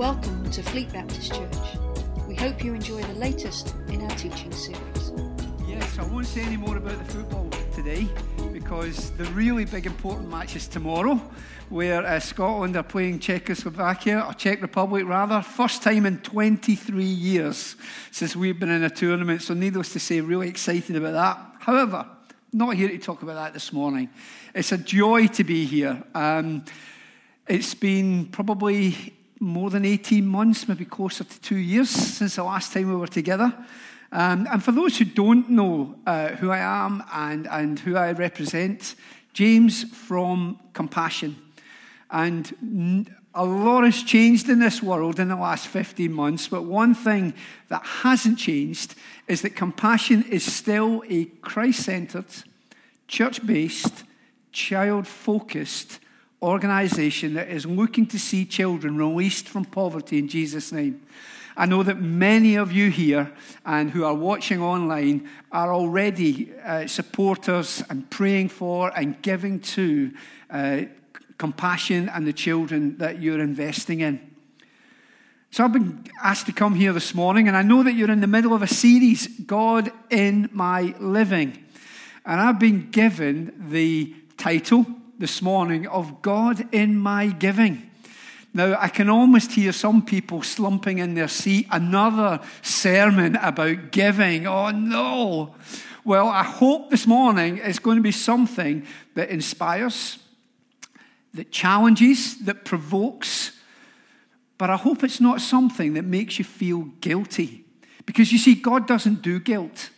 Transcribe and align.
Welcome 0.00 0.50
to 0.52 0.62
Fleet 0.62 0.90
Baptist 0.94 1.30
Church. 1.30 1.76
We 2.26 2.34
hope 2.34 2.64
you 2.64 2.72
enjoy 2.72 3.02
the 3.02 3.18
latest 3.18 3.74
in 3.88 4.00
our 4.00 4.16
teaching 4.16 4.50
series. 4.50 5.12
Yes, 5.66 5.98
I 5.98 6.04
won't 6.04 6.26
say 6.26 6.40
any 6.40 6.56
more 6.56 6.78
about 6.78 6.96
the 6.96 7.12
football 7.12 7.50
today 7.74 8.08
because 8.50 9.10
the 9.18 9.24
really 9.32 9.66
big 9.66 9.84
important 9.84 10.30
match 10.30 10.56
is 10.56 10.68
tomorrow, 10.68 11.16
where 11.68 12.02
uh, 12.06 12.18
Scotland 12.18 12.78
are 12.78 12.82
playing 12.82 13.18
Czechoslovakia, 13.18 14.24
or 14.26 14.32
Czech 14.32 14.62
Republic 14.62 15.06
rather. 15.06 15.42
First 15.42 15.82
time 15.82 16.06
in 16.06 16.16
23 16.20 17.04
years 17.04 17.76
since 18.10 18.34
we've 18.34 18.58
been 18.58 18.70
in 18.70 18.82
a 18.82 18.88
tournament, 18.88 19.42
so 19.42 19.52
needless 19.52 19.92
to 19.92 20.00
say, 20.00 20.22
really 20.22 20.48
excited 20.48 20.96
about 20.96 21.12
that. 21.12 21.56
However, 21.58 22.06
not 22.54 22.74
here 22.74 22.88
to 22.88 22.96
talk 22.96 23.20
about 23.20 23.34
that 23.34 23.52
this 23.52 23.70
morning. 23.70 24.08
It's 24.54 24.72
a 24.72 24.78
joy 24.78 25.26
to 25.26 25.44
be 25.44 25.66
here. 25.66 26.02
Um, 26.14 26.64
it's 27.46 27.74
been 27.74 28.28
probably 28.28 29.19
more 29.40 29.70
than 29.70 29.86
18 29.86 30.26
months, 30.26 30.68
maybe 30.68 30.84
closer 30.84 31.24
to 31.24 31.40
two 31.40 31.56
years 31.56 31.88
since 31.88 32.36
the 32.36 32.44
last 32.44 32.72
time 32.72 32.90
we 32.90 32.94
were 32.94 33.06
together. 33.06 33.52
Um, 34.12 34.46
and 34.50 34.62
for 34.62 34.72
those 34.72 34.98
who 34.98 35.06
don't 35.06 35.48
know 35.48 35.96
uh, 36.06 36.28
who 36.30 36.50
I 36.50 36.58
am 36.58 37.02
and, 37.12 37.48
and 37.48 37.78
who 37.78 37.96
I 37.96 38.12
represent, 38.12 38.94
James 39.32 39.84
from 39.84 40.58
Compassion. 40.74 41.36
And 42.10 43.08
a 43.34 43.44
lot 43.44 43.84
has 43.84 44.02
changed 44.02 44.48
in 44.48 44.58
this 44.58 44.82
world 44.82 45.20
in 45.20 45.28
the 45.28 45.36
last 45.36 45.68
15 45.68 46.12
months, 46.12 46.48
but 46.48 46.64
one 46.64 46.94
thing 46.94 47.32
that 47.68 47.84
hasn't 47.84 48.38
changed 48.38 48.94
is 49.28 49.42
that 49.42 49.50
Compassion 49.50 50.24
is 50.24 50.44
still 50.44 51.02
a 51.08 51.26
Christ 51.40 51.84
centered, 51.84 52.26
church 53.06 53.46
based, 53.46 54.04
child 54.52 55.06
focused 55.06 56.00
organization 56.42 57.34
that 57.34 57.48
is 57.48 57.66
looking 57.66 58.06
to 58.06 58.18
see 58.18 58.44
children 58.44 58.96
released 58.96 59.48
from 59.48 59.64
poverty 59.64 60.18
in 60.18 60.28
Jesus' 60.28 60.72
name. 60.72 61.02
I 61.56 61.66
know 61.66 61.82
that 61.82 62.00
many 62.00 62.56
of 62.56 62.72
you 62.72 62.90
here 62.90 63.32
and 63.66 63.90
who 63.90 64.04
are 64.04 64.14
watching 64.14 64.62
online 64.62 65.28
are 65.52 65.74
already 65.74 66.52
uh, 66.64 66.86
supporters 66.86 67.82
and 67.90 68.08
praying 68.08 68.48
for 68.48 68.96
and 68.96 69.20
giving 69.20 69.60
to 69.60 70.12
uh, 70.48 70.82
compassion 71.36 72.08
and 72.08 72.26
the 72.26 72.32
children 72.32 72.96
that 72.98 73.20
you're 73.20 73.40
investing 73.40 74.00
in. 74.00 74.30
So 75.50 75.64
I've 75.64 75.72
been 75.72 76.06
asked 76.22 76.46
to 76.46 76.52
come 76.52 76.76
here 76.76 76.92
this 76.92 77.12
morning, 77.12 77.48
and 77.48 77.56
I 77.56 77.62
know 77.62 77.82
that 77.82 77.94
you're 77.94 78.10
in 78.10 78.20
the 78.20 78.28
middle 78.28 78.54
of 78.54 78.62
a 78.62 78.68
series, 78.68 79.26
God 79.26 79.90
in 80.08 80.48
My 80.52 80.94
Living. 81.00 81.64
And 82.24 82.40
I've 82.40 82.60
been 82.60 82.90
given 82.90 83.52
the 83.68 84.14
title 84.36 84.86
this 85.20 85.42
morning 85.42 85.86
of 85.86 86.22
God 86.22 86.66
in 86.74 86.96
My 86.96 87.26
Giving. 87.26 87.90
Now, 88.54 88.74
I 88.80 88.88
can 88.88 89.10
almost 89.10 89.52
hear 89.52 89.70
some 89.70 90.02
people 90.02 90.42
slumping 90.42 90.96
in 90.96 91.12
their 91.12 91.28
seat. 91.28 91.66
Another 91.70 92.40
sermon 92.62 93.36
about 93.36 93.92
giving. 93.92 94.46
Oh, 94.46 94.70
no. 94.70 95.54
Well, 96.06 96.26
I 96.26 96.42
hope 96.42 96.88
this 96.88 97.06
morning 97.06 97.58
is 97.58 97.78
going 97.78 97.98
to 97.98 98.02
be 98.02 98.12
something 98.12 98.86
that 99.14 99.28
inspires, 99.28 100.18
that 101.34 101.52
challenges, 101.52 102.38
that 102.46 102.64
provokes. 102.64 103.52
But 104.56 104.70
I 104.70 104.76
hope 104.76 105.04
it's 105.04 105.20
not 105.20 105.42
something 105.42 105.92
that 105.92 106.04
makes 106.06 106.38
you 106.38 106.46
feel 106.46 106.84
guilty. 107.02 107.66
Because 108.06 108.32
you 108.32 108.38
see, 108.38 108.54
God 108.54 108.88
doesn't 108.88 109.20
do 109.20 109.38
guilt. 109.38 109.90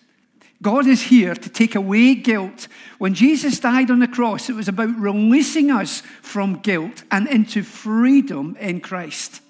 God 0.63 0.87
is 0.87 1.03
here 1.03 1.35
to 1.35 1.49
take 1.49 1.75
away 1.75 2.15
guilt. 2.15 2.69
When 2.99 3.15
Jesus 3.15 3.59
died 3.59 3.91
on 3.91 3.99
the 3.99 4.07
cross, 4.07 4.49
it 4.49 4.55
was 4.55 4.69
about 4.69 4.97
releasing 4.97 5.73
us 5.73 6.03
from 6.23 6.61
guilt 6.61 7.03
and 7.11 7.27
into 7.29 7.65
freedom 7.65 8.57
in 8.61 8.81
Christ. 8.81 9.41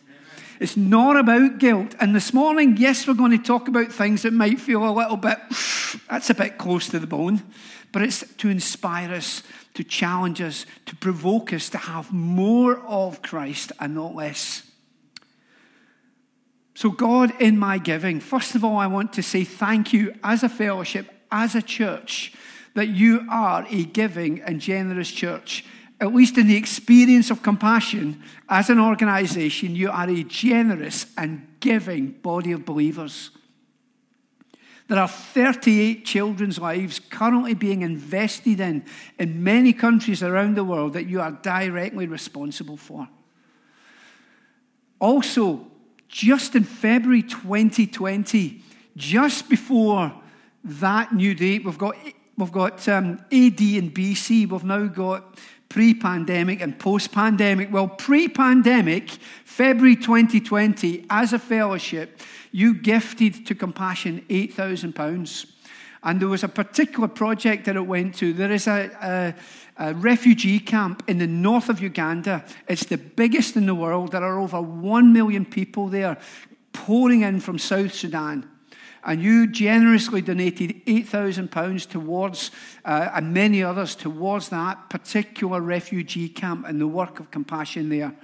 It's 0.58 0.76
not 0.76 1.16
about 1.16 1.58
guilt. 1.58 1.94
And 2.00 2.14
this 2.14 2.32
morning, 2.32 2.78
yes, 2.78 3.06
we're 3.06 3.14
going 3.14 3.36
to 3.36 3.38
talk 3.38 3.68
about 3.68 3.92
things 3.92 4.22
that 4.22 4.32
might 4.32 4.58
feel 4.58 4.88
a 4.88 4.90
little 4.90 5.18
bit, 5.18 5.38
that's 6.08 6.30
a 6.30 6.34
bit 6.34 6.56
close 6.56 6.88
to 6.88 6.98
the 6.98 7.06
bone. 7.06 7.42
But 7.90 8.02
it's 8.02 8.24
to 8.38 8.48
inspire 8.48 9.12
us, 9.12 9.42
to 9.74 9.84
challenge 9.84 10.40
us, 10.40 10.64
to 10.86 10.96
provoke 10.96 11.52
us 11.52 11.68
to 11.70 11.78
have 11.78 12.10
more 12.10 12.78
of 12.86 13.20
Christ 13.20 13.72
and 13.78 13.94
not 13.94 14.14
less. 14.14 14.62
So, 16.74 16.90
God, 16.90 17.32
in 17.40 17.58
my 17.58 17.78
giving, 17.78 18.20
first 18.20 18.54
of 18.54 18.64
all, 18.64 18.78
I 18.78 18.86
want 18.86 19.12
to 19.14 19.22
say 19.22 19.44
thank 19.44 19.92
you 19.92 20.14
as 20.24 20.42
a 20.42 20.48
fellowship, 20.48 21.10
as 21.30 21.54
a 21.54 21.62
church, 21.62 22.32
that 22.74 22.88
you 22.88 23.26
are 23.30 23.66
a 23.68 23.84
giving 23.84 24.40
and 24.40 24.60
generous 24.60 25.10
church. 25.10 25.64
At 26.00 26.14
least 26.14 26.38
in 26.38 26.48
the 26.48 26.56
experience 26.56 27.30
of 27.30 27.42
compassion, 27.42 28.22
as 28.48 28.70
an 28.70 28.80
organization, 28.80 29.76
you 29.76 29.90
are 29.90 30.08
a 30.08 30.24
generous 30.24 31.06
and 31.16 31.46
giving 31.60 32.12
body 32.12 32.52
of 32.52 32.64
believers. 32.64 33.30
There 34.88 34.98
are 34.98 35.08
38 35.08 36.04
children's 36.04 36.58
lives 36.58 36.98
currently 36.98 37.54
being 37.54 37.82
invested 37.82 38.60
in 38.60 38.84
in 39.18 39.44
many 39.44 39.72
countries 39.72 40.22
around 40.22 40.54
the 40.54 40.64
world 40.64 40.94
that 40.94 41.06
you 41.06 41.20
are 41.20 41.32
directly 41.32 42.06
responsible 42.06 42.76
for. 42.76 43.08
Also, 44.98 45.71
just 46.12 46.54
in 46.54 46.62
February 46.62 47.22
2020, 47.22 48.62
just 48.96 49.48
before 49.48 50.12
that 50.62 51.12
new 51.12 51.34
date, 51.34 51.64
we've 51.64 51.78
got, 51.78 51.96
we've 52.36 52.52
got 52.52 52.86
um, 52.86 53.18
AD 53.32 53.60
and 53.60 53.94
BC, 53.94 54.46
we've 54.46 54.62
now 54.62 54.86
got 54.86 55.38
pre 55.70 55.94
pandemic 55.94 56.60
and 56.60 56.78
post 56.78 57.12
pandemic. 57.12 57.72
Well, 57.72 57.88
pre 57.88 58.28
pandemic, 58.28 59.08
February 59.44 59.96
2020, 59.96 61.06
as 61.08 61.32
a 61.32 61.38
fellowship, 61.38 62.20
you 62.52 62.74
gifted 62.74 63.46
to 63.46 63.54
Compassion 63.54 64.24
£8,000. 64.28 65.51
And 66.04 66.20
there 66.20 66.28
was 66.28 66.42
a 66.42 66.48
particular 66.48 67.08
project 67.08 67.64
that 67.66 67.76
it 67.76 67.86
went 67.86 68.16
to. 68.16 68.32
There 68.32 68.50
is 68.50 68.66
a, 68.66 69.34
a, 69.78 69.84
a, 69.90 69.94
refugee 69.94 70.58
camp 70.58 71.04
in 71.06 71.18
the 71.18 71.26
north 71.28 71.68
of 71.68 71.80
Uganda. 71.80 72.44
It's 72.68 72.86
the 72.86 72.98
biggest 72.98 73.56
in 73.56 73.66
the 73.66 73.74
world. 73.74 74.12
There 74.12 74.22
are 74.22 74.40
over 74.40 74.60
1 74.60 75.12
million 75.12 75.44
people 75.44 75.88
there 75.88 76.18
pouring 76.72 77.22
in 77.22 77.40
from 77.40 77.58
South 77.58 77.94
Sudan. 77.94 78.48
And 79.04 79.20
you 79.20 79.48
generously 79.48 80.22
donated 80.22 80.84
£8,000 80.86 81.88
towards, 81.88 82.50
uh, 82.84 83.10
and 83.14 83.34
many 83.34 83.62
others, 83.62 83.96
towards 83.96 84.48
that 84.50 84.90
particular 84.90 85.60
refugee 85.60 86.28
camp 86.28 86.66
and 86.66 86.80
the 86.80 86.86
work 86.86 87.18
of 87.18 87.30
compassion 87.30 87.88
there. 87.88 88.14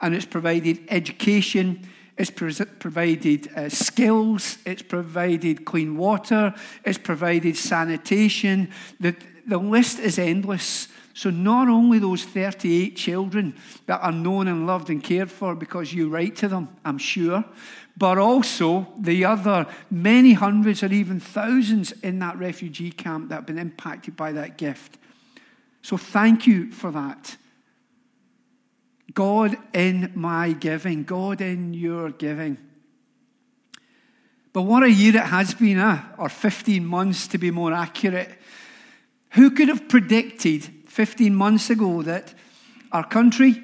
And 0.00 0.14
it's 0.14 0.26
provided 0.26 0.80
education, 0.88 1.88
it's 2.16 2.30
provided 2.30 3.48
uh, 3.54 3.68
skills, 3.68 4.58
it's 4.64 4.82
provided 4.82 5.64
clean 5.64 5.96
water, 5.96 6.54
it's 6.84 6.98
provided 6.98 7.56
sanitation. 7.56 8.70
The, 8.98 9.14
the 9.46 9.58
list 9.58 9.98
is 9.98 10.18
endless. 10.18 10.88
So, 11.12 11.30
not 11.30 11.68
only 11.68 11.98
those 11.98 12.24
38 12.24 12.96
children 12.96 13.54
that 13.86 14.00
are 14.02 14.12
known 14.12 14.48
and 14.48 14.66
loved 14.66 14.90
and 14.90 15.02
cared 15.02 15.30
for 15.30 15.54
because 15.54 15.92
you 15.92 16.08
write 16.08 16.36
to 16.36 16.48
them, 16.48 16.68
I'm 16.84 16.98
sure, 16.98 17.44
but 17.96 18.18
also 18.18 18.86
the 18.98 19.24
other 19.24 19.66
many 19.90 20.34
hundreds 20.34 20.82
or 20.82 20.92
even 20.92 21.20
thousands 21.20 21.92
in 22.02 22.18
that 22.18 22.38
refugee 22.38 22.90
camp 22.90 23.28
that 23.28 23.36
have 23.36 23.46
been 23.46 23.58
impacted 23.58 24.16
by 24.16 24.32
that 24.32 24.58
gift. 24.58 24.98
So, 25.82 25.96
thank 25.96 26.46
you 26.46 26.70
for 26.70 26.90
that. 26.92 27.36
God 29.16 29.56
in 29.72 30.12
my 30.14 30.52
giving, 30.52 31.02
God 31.02 31.40
in 31.40 31.72
your 31.72 32.10
giving. 32.10 32.58
But 34.52 34.62
what 34.62 34.82
a 34.82 34.90
year 34.90 35.16
it 35.16 35.24
has 35.24 35.54
been, 35.54 35.78
uh, 35.78 36.02
or 36.18 36.28
15 36.28 36.84
months 36.84 37.26
to 37.28 37.38
be 37.38 37.50
more 37.50 37.72
accurate. 37.72 38.38
Who 39.30 39.50
could 39.50 39.68
have 39.68 39.88
predicted 39.88 40.70
15 40.86 41.34
months 41.34 41.70
ago 41.70 42.02
that 42.02 42.34
our 42.92 43.06
country, 43.06 43.62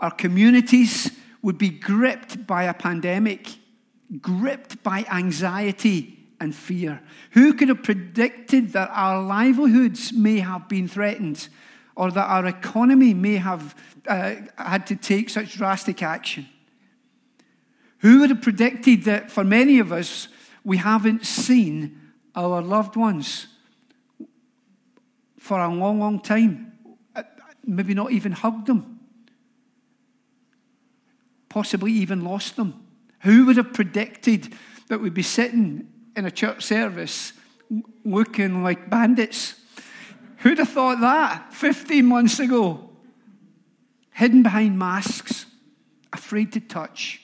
our 0.00 0.10
communities 0.10 1.10
would 1.40 1.56
be 1.56 1.70
gripped 1.70 2.46
by 2.46 2.64
a 2.64 2.74
pandemic, 2.74 3.48
gripped 4.20 4.82
by 4.82 5.06
anxiety 5.10 6.26
and 6.38 6.54
fear? 6.54 7.00
Who 7.30 7.54
could 7.54 7.70
have 7.70 7.82
predicted 7.82 8.74
that 8.74 8.90
our 8.92 9.22
livelihoods 9.22 10.12
may 10.12 10.40
have 10.40 10.68
been 10.68 10.88
threatened? 10.88 11.48
Or 11.96 12.10
that 12.10 12.26
our 12.26 12.46
economy 12.46 13.14
may 13.14 13.36
have 13.36 13.74
uh, 14.06 14.34
had 14.56 14.86
to 14.86 14.96
take 14.96 15.30
such 15.30 15.54
drastic 15.54 16.02
action. 16.02 16.48
Who 17.98 18.20
would 18.20 18.30
have 18.30 18.42
predicted 18.42 19.04
that 19.04 19.30
for 19.30 19.44
many 19.44 19.78
of 19.78 19.92
us, 19.92 20.28
we 20.64 20.78
haven't 20.78 21.26
seen 21.26 22.00
our 22.34 22.62
loved 22.62 22.96
ones 22.96 23.46
for 25.38 25.60
a 25.60 25.68
long, 25.68 25.98
long 26.00 26.20
time? 26.20 26.72
Uh, 27.14 27.22
maybe 27.64 27.94
not 27.94 28.12
even 28.12 28.32
hugged 28.32 28.66
them, 28.66 29.00
possibly 31.48 31.92
even 31.92 32.24
lost 32.24 32.56
them. 32.56 32.86
Who 33.20 33.46
would 33.46 33.56
have 33.56 33.74
predicted 33.74 34.54
that 34.88 35.00
we'd 35.00 35.14
be 35.14 35.22
sitting 35.22 35.88
in 36.16 36.24
a 36.24 36.30
church 36.30 36.64
service 36.64 37.34
looking 38.04 38.62
like 38.62 38.88
bandits? 38.88 39.59
Who'd 40.40 40.58
have 40.58 40.70
thought 40.70 41.00
that 41.00 41.52
15 41.52 42.04
months 42.04 42.38
ago? 42.40 42.88
Hidden 44.12 44.42
behind 44.42 44.78
masks, 44.78 45.46
afraid 46.12 46.52
to 46.52 46.60
touch, 46.60 47.20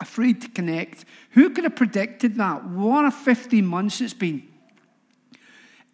afraid 0.00 0.40
to 0.42 0.48
connect. 0.48 1.04
Who 1.30 1.50
could 1.50 1.64
have 1.64 1.76
predicted 1.76 2.36
that? 2.36 2.64
What 2.64 3.04
a 3.04 3.10
15 3.10 3.64
months 3.66 4.00
it's 4.00 4.14
been. 4.14 4.46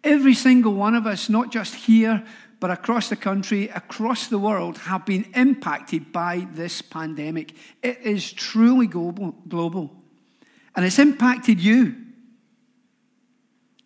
Every 0.03 0.35
single 0.35 0.73
one 0.73 0.95
of 0.95 1.07
us, 1.07 1.29
not 1.29 1.51
just 1.51 1.73
here, 1.73 2.23
but 2.59 2.71
across 2.71 3.09
the 3.09 3.15
country, 3.15 3.69
across 3.69 4.27
the 4.27 4.39
world, 4.39 4.77
have 4.79 5.05
been 5.05 5.25
impacted 5.35 6.11
by 6.11 6.47
this 6.53 6.81
pandemic. 6.81 7.53
It 7.83 7.99
is 8.01 8.31
truly 8.31 8.87
global, 8.87 9.35
global. 9.47 9.91
and 10.75 10.85
it's 10.85 10.99
impacted 10.99 11.59
you. 11.59 11.95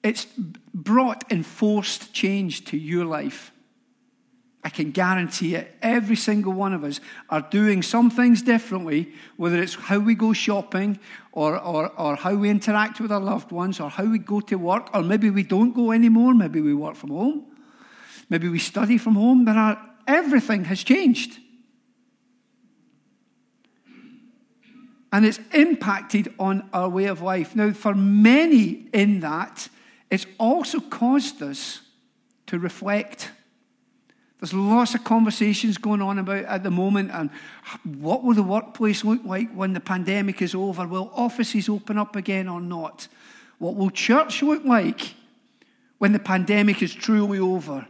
It's 0.03 0.27
brought 0.73 1.31
enforced 1.31 2.13
change 2.13 2.65
to 2.65 2.77
your 2.77 3.05
life. 3.05 3.51
I 4.63 4.69
can 4.69 4.91
guarantee 4.91 5.55
it. 5.55 5.75
Every 5.81 6.15
single 6.15 6.53
one 6.53 6.73
of 6.73 6.83
us 6.83 6.99
are 7.29 7.41
doing 7.41 7.81
some 7.81 8.11
things 8.11 8.43
differently, 8.43 9.11
whether 9.35 9.59
it's 9.59 9.73
how 9.73 9.97
we 9.97 10.13
go 10.13 10.33
shopping 10.33 10.99
or, 11.31 11.57
or, 11.57 11.89
or 11.99 12.15
how 12.15 12.35
we 12.35 12.49
interact 12.49 12.99
with 12.99 13.11
our 13.11 13.19
loved 13.19 13.51
ones 13.51 13.79
or 13.79 13.89
how 13.89 14.05
we 14.05 14.19
go 14.19 14.39
to 14.41 14.55
work, 14.55 14.89
or 14.93 15.01
maybe 15.01 15.31
we 15.31 15.43
don't 15.43 15.73
go 15.73 15.91
anymore, 15.91 16.35
maybe 16.35 16.61
we 16.61 16.75
work 16.75 16.95
from 16.95 17.09
home, 17.09 17.45
maybe 18.29 18.49
we 18.49 18.59
study 18.59 18.99
from 18.99 19.15
home. 19.15 19.45
There 19.45 19.57
are, 19.57 19.81
everything 20.07 20.65
has 20.65 20.83
changed. 20.83 21.39
And 25.11 25.25
it's 25.25 25.39
impacted 25.53 26.33
on 26.39 26.69
our 26.71 26.87
way 26.87 27.05
of 27.05 27.21
life. 27.21 27.55
Now, 27.55 27.73
for 27.73 27.95
many 27.95 28.87
in 28.93 29.21
that, 29.21 29.67
it's 30.11 30.27
also 30.37 30.79
caused 30.79 31.41
us 31.41 31.81
to 32.47 32.59
reflect 32.59 33.31
there's 34.41 34.55
lots 34.55 34.95
of 34.95 35.03
conversations 35.03 35.77
going 35.77 36.01
on 36.01 36.17
about 36.17 36.45
at 36.45 36.63
the 36.63 36.71
moment 36.71 37.11
and 37.13 37.29
what 37.83 38.23
will 38.23 38.33
the 38.33 38.41
workplace 38.41 39.03
look 39.03 39.23
like 39.23 39.53
when 39.53 39.73
the 39.73 39.79
pandemic 39.79 40.41
is 40.41 40.55
over? 40.55 40.87
Will 40.87 41.11
offices 41.13 41.69
open 41.69 41.99
up 41.99 42.15
again 42.15 42.47
or 42.47 42.59
not? 42.59 43.07
What 43.59 43.75
will 43.75 43.91
church 43.91 44.41
look 44.41 44.65
like 44.65 45.13
when 45.99 46.11
the 46.11 46.19
pandemic 46.19 46.81
is 46.81 46.91
truly 46.91 47.37
over? 47.37 47.85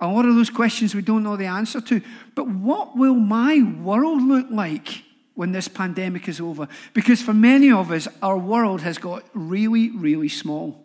A 0.00 0.06
lot 0.06 0.26
of 0.26 0.34
those 0.34 0.50
questions 0.50 0.94
we 0.94 1.00
don't 1.00 1.22
know 1.22 1.36
the 1.36 1.46
answer 1.46 1.80
to. 1.80 2.02
But 2.34 2.48
what 2.48 2.94
will 2.94 3.14
my 3.14 3.62
world 3.62 4.22
look 4.22 4.48
like 4.50 5.03
when 5.34 5.52
this 5.52 5.68
pandemic 5.68 6.28
is 6.28 6.40
over? 6.40 6.68
Because 6.92 7.20
for 7.20 7.34
many 7.34 7.70
of 7.70 7.90
us, 7.90 8.08
our 8.22 8.38
world 8.38 8.82
has 8.82 8.98
got 8.98 9.24
really, 9.34 9.90
really 9.90 10.28
small. 10.28 10.84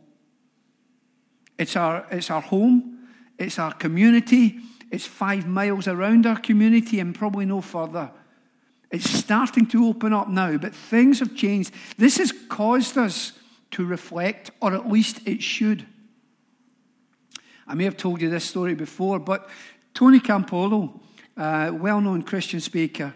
It's 1.58 1.76
our, 1.76 2.06
it's 2.12 2.30
our 2.30 2.42
home, 2.42 3.08
it's 3.38 3.60
our 3.60 3.74
community. 3.74 4.60
It's 4.92 5.06
five 5.06 5.46
miles 5.46 5.88
around 5.88 6.26
our 6.26 6.40
community 6.40 7.00
and 7.00 7.14
probably 7.14 7.46
no 7.46 7.62
further. 7.62 8.12
It's 8.92 9.10
starting 9.10 9.68
to 9.68 9.86
open 9.86 10.14
up 10.14 10.30
now, 10.30 10.58
but 10.58 10.74
things 10.74 11.20
have 11.20 11.36
changed. 11.36 11.72
This 11.98 12.18
has 12.18 12.32
caused 12.32 12.98
us 12.98 13.34
to 13.72 13.86
reflect, 13.86 14.50
or 14.62 14.74
at 14.74 14.90
least 14.90 15.28
it 15.28 15.44
should. 15.44 15.86
I 17.68 17.76
may 17.76 17.84
have 17.84 17.98
told 17.98 18.20
you 18.20 18.32
this 18.32 18.46
story 18.46 18.74
before, 18.74 19.20
but 19.20 19.48
Tony 19.94 20.20
Campolo, 20.20 21.00
uh, 21.38 21.68
a 21.68 21.74
well 21.74 22.02
known 22.02 22.24
Christian 22.24 22.60
speaker, 22.60 23.14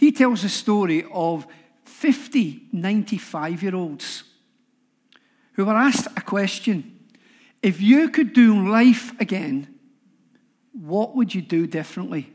he 0.00 0.10
tells 0.10 0.44
a 0.44 0.48
story 0.48 1.04
of 1.12 1.46
50 1.84 2.68
95 2.72 3.62
year 3.62 3.74
olds 3.74 4.24
who 5.52 5.66
were 5.66 5.74
asked 5.74 6.06
a 6.16 6.22
question 6.22 6.98
if 7.62 7.82
you 7.82 8.08
could 8.08 8.32
do 8.32 8.66
life 8.66 9.12
again, 9.20 9.78
what 10.72 11.14
would 11.14 11.34
you 11.34 11.42
do 11.42 11.66
differently? 11.66 12.32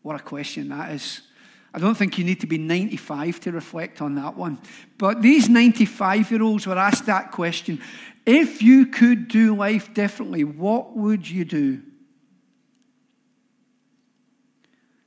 What 0.00 0.16
a 0.16 0.22
question 0.22 0.70
that 0.70 0.92
is. 0.92 1.20
I 1.74 1.78
don't 1.78 1.94
think 1.94 2.16
you 2.16 2.24
need 2.24 2.40
to 2.40 2.46
be 2.46 2.56
95 2.56 3.40
to 3.40 3.52
reflect 3.52 4.00
on 4.00 4.14
that 4.14 4.34
one. 4.34 4.58
But 4.96 5.20
these 5.20 5.50
95 5.50 6.30
year 6.30 6.42
olds 6.42 6.66
were 6.66 6.78
asked 6.78 7.04
that 7.06 7.30
question 7.30 7.82
if 8.24 8.62
you 8.62 8.86
could 8.86 9.28
do 9.28 9.54
life 9.54 9.92
differently, 9.92 10.44
what 10.44 10.96
would 10.96 11.28
you 11.28 11.44
do? 11.44 11.82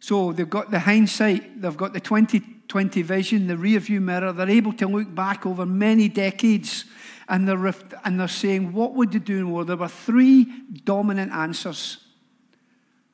So 0.06 0.34
they've 0.34 0.48
got 0.48 0.70
the 0.70 0.78
hindsight, 0.78 1.60
they've 1.60 1.76
got 1.76 1.94
the 1.94 2.00
2020 2.00 3.02
vision, 3.02 3.48
the 3.48 3.58
rear 3.58 3.80
view 3.80 4.00
mirror. 4.00 4.32
They're 4.34 4.48
able 4.48 4.74
to 4.74 4.88
look 4.88 5.16
back 5.16 5.48
over 5.48 5.66
many 5.66 6.10
decades 6.10 6.86
and 7.28 7.48
they're, 7.48 7.74
and 8.04 8.20
they're 8.20 8.28
saying, 8.28 8.72
What 8.72 8.94
would 8.94 9.16
you 9.16 9.20
do 9.20 9.44
more? 9.46 9.66
There 9.66 9.76
were 9.76 9.88
three 9.88 10.46
dominant 10.84 11.32
answers 11.32 11.98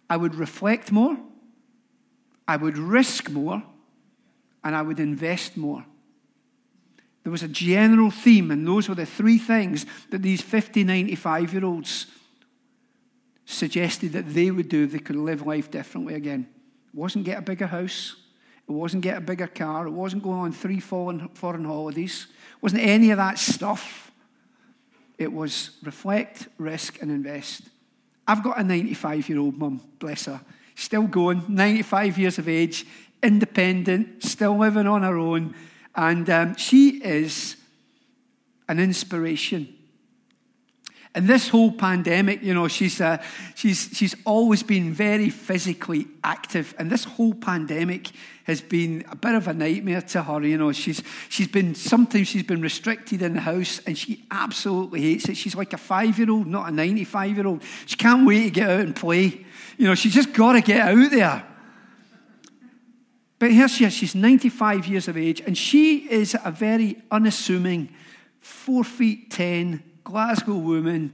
I 0.09 0.17
would 0.17 0.35
reflect 0.35 0.91
more, 0.91 1.17
I 2.45 2.57
would 2.57 2.77
risk 2.77 3.29
more, 3.29 3.63
and 4.61 4.75
I 4.75 4.81
would 4.81 4.99
invest 4.99 5.55
more. 5.55 5.85
There 7.23 7.31
was 7.31 7.43
a 7.43 7.47
general 7.47 8.11
theme, 8.11 8.51
and 8.51 8.67
those 8.67 8.89
were 8.89 8.95
the 8.95 9.05
three 9.05 9.37
things 9.37 9.85
that 10.09 10.23
these 10.23 10.41
50, 10.41 10.83
95 10.83 11.53
year 11.53 11.63
olds 11.63 12.07
suggested 13.45 14.11
that 14.11 14.33
they 14.33 14.51
would 14.51 14.67
do 14.67 14.83
if 14.83 14.91
they 14.91 14.99
could 14.99 15.15
live 15.15 15.47
life 15.47 15.71
differently 15.71 16.15
again. 16.15 16.49
It 16.93 16.97
wasn't 16.97 17.25
get 17.25 17.39
a 17.39 17.41
bigger 17.41 17.67
house, 17.67 18.15
it 18.67 18.71
wasn't 18.71 19.03
get 19.03 19.17
a 19.17 19.21
bigger 19.21 19.47
car, 19.47 19.87
it 19.87 19.91
wasn't 19.91 20.23
going 20.23 20.39
on 20.39 20.51
three 20.51 20.79
foreign, 20.79 21.29
foreign 21.29 21.65
holidays, 21.65 22.27
it 22.57 22.63
wasn't 22.63 22.83
any 22.83 23.11
of 23.11 23.17
that 23.17 23.39
stuff. 23.39 24.11
It 25.17 25.31
was 25.31 25.71
reflect, 25.83 26.47
risk, 26.57 27.01
and 27.01 27.11
invest. 27.11 27.61
I've 28.27 28.43
got 28.43 28.59
a 28.59 28.63
95 28.63 29.29
year 29.29 29.39
old 29.39 29.57
mum, 29.57 29.81
bless 29.99 30.25
her, 30.25 30.41
still 30.75 31.03
going, 31.03 31.43
95 31.47 32.17
years 32.17 32.37
of 32.39 32.49
age, 32.49 32.85
independent, 33.21 34.23
still 34.23 34.57
living 34.57 34.87
on 34.87 35.03
her 35.03 35.17
own. 35.17 35.55
And 35.95 36.29
um, 36.29 36.55
she 36.55 37.03
is 37.03 37.57
an 38.67 38.79
inspiration. 38.79 39.73
And 41.13 41.27
this 41.27 41.49
whole 41.49 41.73
pandemic, 41.73 42.41
you 42.41 42.53
know, 42.53 42.69
she's, 42.69 43.01
uh, 43.01 43.21
she's, 43.53 43.89
she's 43.91 44.15
always 44.25 44.63
been 44.63 44.93
very 44.93 45.29
physically 45.29 46.07
active. 46.23 46.73
And 46.79 46.89
this 46.89 47.03
whole 47.03 47.33
pandemic 47.33 48.11
has 48.45 48.61
been 48.61 49.03
a 49.11 49.15
bit 49.17 49.35
of 49.35 49.49
a 49.49 49.53
nightmare 49.53 50.01
to 50.01 50.23
her. 50.23 50.41
You 50.41 50.57
know, 50.57 50.71
she's, 50.71 51.03
she's 51.27 51.49
been, 51.49 51.75
sometimes 51.75 52.29
she's 52.29 52.43
been 52.43 52.61
restricted 52.61 53.21
in 53.21 53.33
the 53.33 53.41
house 53.41 53.81
and 53.85 53.97
she 53.97 54.23
absolutely 54.31 55.01
hates 55.01 55.27
it. 55.27 55.35
She's 55.35 55.53
like 55.53 55.73
a 55.73 55.77
five 55.77 56.17
year 56.17 56.31
old, 56.31 56.47
not 56.47 56.69
a 56.69 56.71
95 56.71 57.35
year 57.35 57.47
old. 57.47 57.63
She 57.87 57.97
can't 57.97 58.25
wait 58.25 58.43
to 58.45 58.49
get 58.51 58.69
out 58.69 58.79
and 58.79 58.95
play. 58.95 59.45
You 59.77 59.87
know, 59.87 59.95
she's 59.95 60.13
just 60.13 60.31
got 60.31 60.53
to 60.53 60.61
get 60.61 60.79
out 60.79 61.11
there. 61.11 61.45
But 63.37 63.51
here 63.51 63.67
she 63.67 63.83
is, 63.83 63.91
she's 63.91 64.15
95 64.15 64.85
years 64.85 65.07
of 65.07 65.17
age, 65.17 65.41
and 65.41 65.57
she 65.57 66.07
is 66.09 66.37
a 66.45 66.51
very 66.51 67.01
unassuming, 67.09 67.89
four 68.39 68.83
feet 68.83 69.31
10 69.31 69.90
Glasgow 70.03 70.55
woman, 70.55 71.13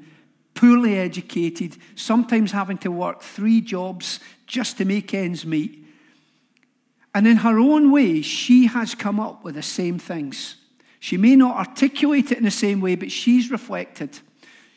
poorly 0.54 0.98
educated, 0.98 1.78
sometimes 1.96 2.52
having 2.52 2.78
to 2.80 2.92
work 2.92 3.22
three 3.22 3.62
jobs 3.62 4.20
just 4.46 4.78
to 4.78 4.86
make 4.86 5.14
ends 5.14 5.46
meet. 5.46 5.86
And 7.14 7.28
in 7.28 7.38
her 7.38 7.60
own 7.60 7.92
way, 7.92 8.22
she 8.22 8.68
has 8.68 8.96
come 8.96 9.20
up 9.20 9.44
with 9.44 9.56
the 9.56 9.64
same 9.64 10.00
things. 10.00 10.56
She 11.00 11.18
may 11.18 11.36
not 11.36 11.58
articulate 11.58 12.32
it 12.32 12.38
in 12.38 12.44
the 12.44 12.52
same 12.52 12.82
way, 12.82 12.96
but 12.96 13.12
she's 13.12 13.52
reflected. 13.52 14.20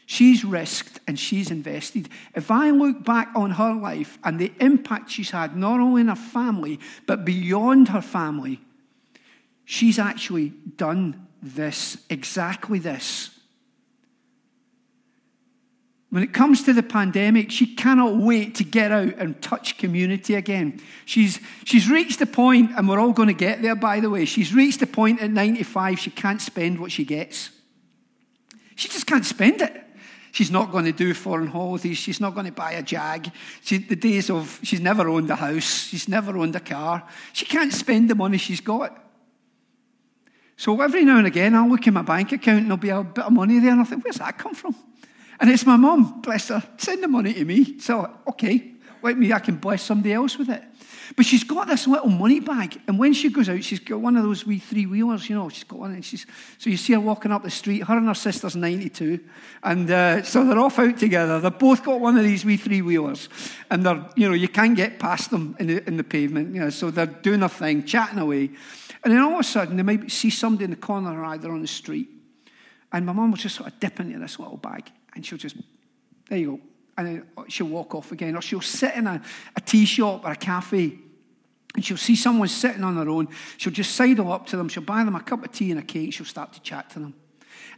She's 0.06 0.44
risked 0.44 1.00
and 1.06 1.18
she's 1.18 1.50
invested. 1.50 2.08
If 2.34 2.50
I 2.50 2.70
look 2.70 3.04
back 3.04 3.30
on 3.34 3.52
her 3.52 3.72
life 3.74 4.18
and 4.24 4.38
the 4.38 4.52
impact 4.60 5.10
she's 5.10 5.30
had, 5.30 5.56
not 5.56 5.80
only 5.80 6.00
in 6.00 6.08
her 6.08 6.16
family, 6.16 6.80
but 7.06 7.24
beyond 7.24 7.88
her 7.88 8.02
family, 8.02 8.60
she's 9.64 9.98
actually 9.98 10.48
done 10.76 11.26
this, 11.42 11.96
exactly 12.10 12.78
this. 12.78 13.30
When 16.10 16.24
it 16.24 16.32
comes 16.32 16.64
to 16.64 16.72
the 16.72 16.82
pandemic, 16.82 17.52
she 17.52 17.74
cannot 17.76 18.16
wait 18.16 18.56
to 18.56 18.64
get 18.64 18.90
out 18.90 19.14
and 19.18 19.40
touch 19.40 19.78
community 19.78 20.34
again. 20.34 20.80
She's, 21.06 21.38
she's 21.64 21.88
reached 21.88 22.18
the 22.18 22.26
point, 22.26 22.72
and 22.76 22.88
we're 22.88 22.98
all 22.98 23.12
going 23.12 23.28
to 23.28 23.34
get 23.34 23.62
there, 23.62 23.76
by 23.76 24.00
the 24.00 24.10
way. 24.10 24.24
She's 24.24 24.52
reached 24.52 24.80
the 24.80 24.88
point 24.88 25.22
at 25.22 25.30
95 25.30 26.00
she 26.00 26.10
can't 26.10 26.42
spend 26.42 26.80
what 26.80 26.90
she 26.90 27.04
gets. 27.04 27.50
She 28.74 28.88
just 28.88 29.06
can't 29.06 29.24
spend 29.24 29.62
it. 29.62 29.84
She's 30.32 30.50
not 30.50 30.72
going 30.72 30.84
to 30.84 30.92
do 30.92 31.14
foreign 31.14 31.48
holidays. 31.48 31.98
She's 31.98 32.20
not 32.20 32.34
going 32.34 32.46
to 32.46 32.52
buy 32.52 32.72
a 32.72 32.82
Jag. 32.82 33.30
She, 33.62 33.78
the 33.78 33.96
days 33.96 34.30
of, 34.30 34.58
she's 34.62 34.80
never 34.80 35.08
owned 35.08 35.30
a 35.30 35.36
house. 35.36 35.86
She's 35.88 36.08
never 36.08 36.36
owned 36.36 36.56
a 36.56 36.60
car. 36.60 37.06
She 37.32 37.44
can't 37.44 37.72
spend 37.72 38.10
the 38.10 38.14
money 38.16 38.38
she's 38.38 38.60
got. 38.60 38.96
So 40.56 40.80
every 40.80 41.04
now 41.04 41.18
and 41.18 41.26
again, 41.26 41.54
I'll 41.54 41.68
look 41.68 41.86
in 41.86 41.94
my 41.94 42.02
bank 42.02 42.32
account 42.32 42.58
and 42.58 42.66
there'll 42.66 42.76
be 42.78 42.90
a 42.90 43.02
bit 43.02 43.24
of 43.24 43.32
money 43.32 43.60
there, 43.60 43.70
and 43.70 43.80
I'll 43.80 43.86
think, 43.86 44.04
where's 44.04 44.16
that 44.16 44.38
come 44.38 44.54
from? 44.54 44.74
And 45.40 45.50
it's 45.50 45.64
my 45.64 45.76
mum, 45.76 46.20
bless 46.20 46.48
her, 46.48 46.62
send 46.76 47.02
the 47.02 47.08
money 47.08 47.32
to 47.32 47.44
me. 47.44 47.78
So, 47.78 48.10
okay, 48.28 48.72
let 49.02 49.16
me, 49.16 49.32
I 49.32 49.38
can 49.38 49.56
bless 49.56 49.82
somebody 49.82 50.12
else 50.12 50.36
with 50.36 50.50
it. 50.50 50.62
But 51.16 51.26
she's 51.26 51.44
got 51.44 51.66
this 51.66 51.86
little 51.86 52.08
money 52.08 52.40
bag, 52.40 52.80
and 52.86 52.98
when 52.98 53.12
she 53.12 53.30
goes 53.30 53.48
out, 53.48 53.64
she's 53.64 53.80
got 53.80 54.00
one 54.00 54.16
of 54.16 54.22
those 54.22 54.46
wee 54.46 54.58
three 54.58 54.86
wheelers, 54.86 55.28
you 55.28 55.34
know. 55.34 55.48
She's 55.48 55.64
got 55.64 55.80
one, 55.80 55.92
and 55.92 56.04
she's 56.04 56.24
so 56.58 56.70
you 56.70 56.76
see 56.76 56.92
her 56.92 57.00
walking 57.00 57.32
up 57.32 57.42
the 57.42 57.50
street. 57.50 57.80
Her 57.80 57.96
and 57.96 58.06
her 58.06 58.14
sister's 58.14 58.54
92, 58.54 59.18
and 59.64 59.90
uh, 59.90 60.22
so 60.22 60.44
they're 60.44 60.58
off 60.58 60.78
out 60.78 60.98
together. 60.98 61.40
They've 61.40 61.58
both 61.58 61.82
got 61.82 62.00
one 62.00 62.16
of 62.16 62.22
these 62.22 62.44
wee 62.44 62.56
three 62.56 62.80
wheelers, 62.80 63.28
and 63.70 63.84
they're 63.84 64.04
you 64.14 64.28
know 64.28 64.34
you 64.34 64.48
can't 64.48 64.76
get 64.76 65.00
past 65.00 65.30
them 65.30 65.56
in 65.58 65.66
the, 65.66 65.88
in 65.88 65.96
the 65.96 66.04
pavement, 66.04 66.54
you 66.54 66.60
know. 66.60 66.70
So 66.70 66.90
they're 66.92 67.06
doing 67.06 67.40
their 67.40 67.48
thing, 67.48 67.84
chatting 67.84 68.18
away, 68.18 68.50
and 69.02 69.12
then 69.12 69.20
all 69.20 69.34
of 69.34 69.40
a 69.40 69.44
sudden 69.44 69.76
they 69.76 69.82
might 69.82 70.10
see 70.12 70.30
somebody 70.30 70.64
in 70.64 70.70
the 70.70 70.76
corner 70.76 71.20
or 71.20 71.24
either 71.24 71.50
on 71.50 71.60
the 71.60 71.68
street, 71.68 72.08
and 72.92 73.04
my 73.04 73.12
mum 73.12 73.32
was 73.32 73.40
just 73.40 73.56
sort 73.56 73.72
of 73.72 73.80
dipping 73.80 74.06
into 74.08 74.20
this 74.20 74.38
little 74.38 74.58
bag, 74.58 74.90
and 75.14 75.24
she'll 75.24 75.38
just 75.38 75.56
there 76.28 76.38
you 76.38 76.46
go, 76.46 76.60
and 76.96 77.06
then 77.06 77.26
uh, 77.36 77.42
she'll 77.48 77.66
walk 77.66 77.94
off 77.94 78.12
again, 78.12 78.36
or 78.36 78.42
she'll 78.42 78.60
sit 78.60 78.94
in 78.94 79.06
a, 79.06 79.20
a 79.56 79.60
tea 79.60 79.84
shop 79.84 80.24
or 80.24 80.32
a 80.32 80.36
cafe 80.36 80.98
and 81.74 81.84
she'll 81.84 81.96
see 81.96 82.16
someone 82.16 82.48
sitting 82.48 82.82
on 82.82 82.96
their 82.96 83.08
own. 83.08 83.28
She'll 83.56 83.72
just 83.72 83.94
sidle 83.94 84.32
up 84.32 84.46
to 84.46 84.56
them. 84.56 84.68
She'll 84.68 84.82
buy 84.82 85.04
them 85.04 85.14
a 85.14 85.22
cup 85.22 85.44
of 85.44 85.52
tea 85.52 85.70
and 85.70 85.78
a 85.78 85.82
cake. 85.84 86.12
She'll 86.12 86.26
start 86.26 86.52
to 86.54 86.60
chat 86.60 86.90
to 86.90 86.98
them. 86.98 87.14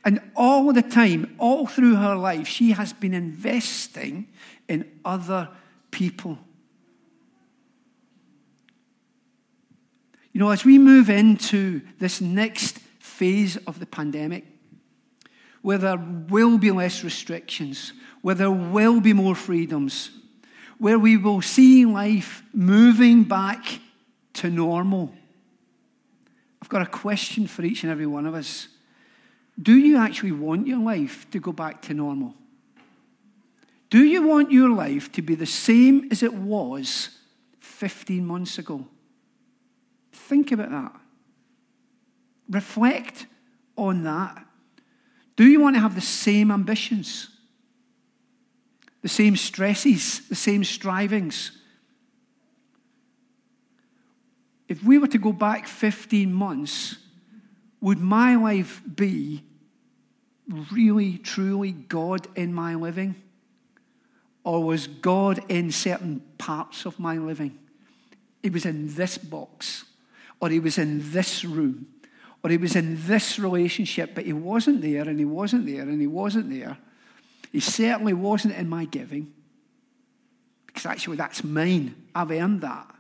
And 0.05 0.21
all 0.35 0.73
the 0.73 0.83
time, 0.83 1.37
all 1.39 1.67
through 1.67 1.97
her 1.97 2.17
life, 2.17 2.49
she 2.49 2.73
has 2.73 2.93
been 2.93 3.15
investing 3.15 4.29
in 4.69 4.91
other 5.05 5.49
people. 5.91 6.39
You 10.33 10.41
know, 10.41 10.51
as 10.51 10.65
we 10.65 10.79
move 10.79 11.11
into 11.11 11.83
this 11.99 12.21
next 12.21 12.79
phase 12.99 13.59
of 13.59 13.79
the 13.79 13.87
pandemic, 13.87 14.47
where 15.63 15.79
there 15.79 15.97
will 16.29 16.59
be 16.59 16.71
less 16.71 17.03
restrictions, 17.03 17.93
where 18.21 18.35
there 18.35 18.51
will 18.51 19.01
be 19.01 19.13
more 19.13 19.35
freedoms, 19.35 20.11
where 20.79 20.99
we 20.99 21.17
will 21.17 21.41
see 21.41 21.87
life 21.87 22.43
moving 22.53 23.23
back 23.23 23.81
to 24.35 24.51
normal. 24.51 25.15
I've 26.61 26.69
got 26.69 26.83
a 26.83 26.87
question 26.87 27.47
for 27.47 27.63
each 27.63 27.85
and 27.85 27.93
every 27.93 28.07
one 28.07 28.27
of 28.27 28.35
us. 28.35 28.69
Do 29.61 29.77
you 29.77 29.97
actually 29.99 30.33
want 30.33 30.67
your 30.67 30.79
life 30.79 31.31
to 31.31 31.39
go 31.39 31.53
back 31.53 31.83
to 31.83 31.95
normal? 31.95 32.35
Do 33.91 34.05
you 34.05 34.27
want 34.27 34.51
your 34.51 34.71
life 34.71 35.13
to 35.13 35.23
be 35.23 35.35
the 35.35 35.47
same 35.47 36.09
as 36.11 36.23
it 36.23 36.33
was 36.33 37.11
15 37.61 38.25
months 38.25 38.59
ago? 38.59 38.87
Think 40.13 40.51
about 40.51 40.71
that. 40.71 40.93
Reflect 42.49 43.27
on 43.77 44.03
that. 44.05 44.47
Do 45.37 45.47
you 45.47 45.61
want 45.61 45.77
to 45.77 45.81
have 45.81 45.95
the 45.95 46.01
same 46.01 46.51
ambitions? 46.51 47.29
the 49.03 49.09
same 49.09 49.37
stresses, 49.37 50.27
the 50.29 50.35
same 50.35 50.65
strivings. 50.65 51.51
If 54.69 54.83
we 54.83 54.97
were 54.97 55.09
to 55.09 55.19
go 55.19 55.33
back 55.33 55.67
15 55.67 56.33
months, 56.33 56.97
would 57.81 57.99
my 57.99 58.37
life 58.37 58.81
be 58.95 59.43
really, 60.71 61.19
truly 61.19 61.73
God 61.73 62.29
in 62.37 62.55
my 62.55 62.77
living? 62.77 63.17
Or 64.45 64.65
was 64.65 64.87
God 64.87 65.45
in 65.49 65.71
certain 65.73 66.21
parts 66.39 66.87
of 66.87 66.99
my 66.99 67.19
living? 67.19 67.59
He 68.43 68.51
was 68.51 68.65
in 68.65 68.95
this 68.95 69.19
box, 69.19 69.85
or 70.41 70.49
he 70.49 70.61
was 70.61 70.79
in 70.79 71.13
this 71.13 71.45
room, 71.45 71.89
or 72.43 72.51
he 72.51 72.57
was 72.57 72.75
in 72.75 72.99
this 73.07 73.39
relationship, 73.39 74.15
but 74.15 74.25
he 74.25 74.33
wasn't 74.33 74.83
there, 74.83 75.09
and 75.09 75.19
he 75.19 75.25
wasn't 75.25 75.67
there, 75.67 75.83
and 75.83 76.01
he 76.01 76.07
wasn't 76.07 76.51
there. 76.51 76.77
He 77.53 77.61
certainly 77.61 78.15
wasn't 78.15 78.55
in 78.55 78.69
my 78.69 78.85
giving, 78.85 79.33
because 80.67 80.87
actually 80.87 81.17
that's 81.17 81.45
mine. 81.45 81.95
I've 82.15 82.31
earned 82.31 82.63
that. 82.63 82.93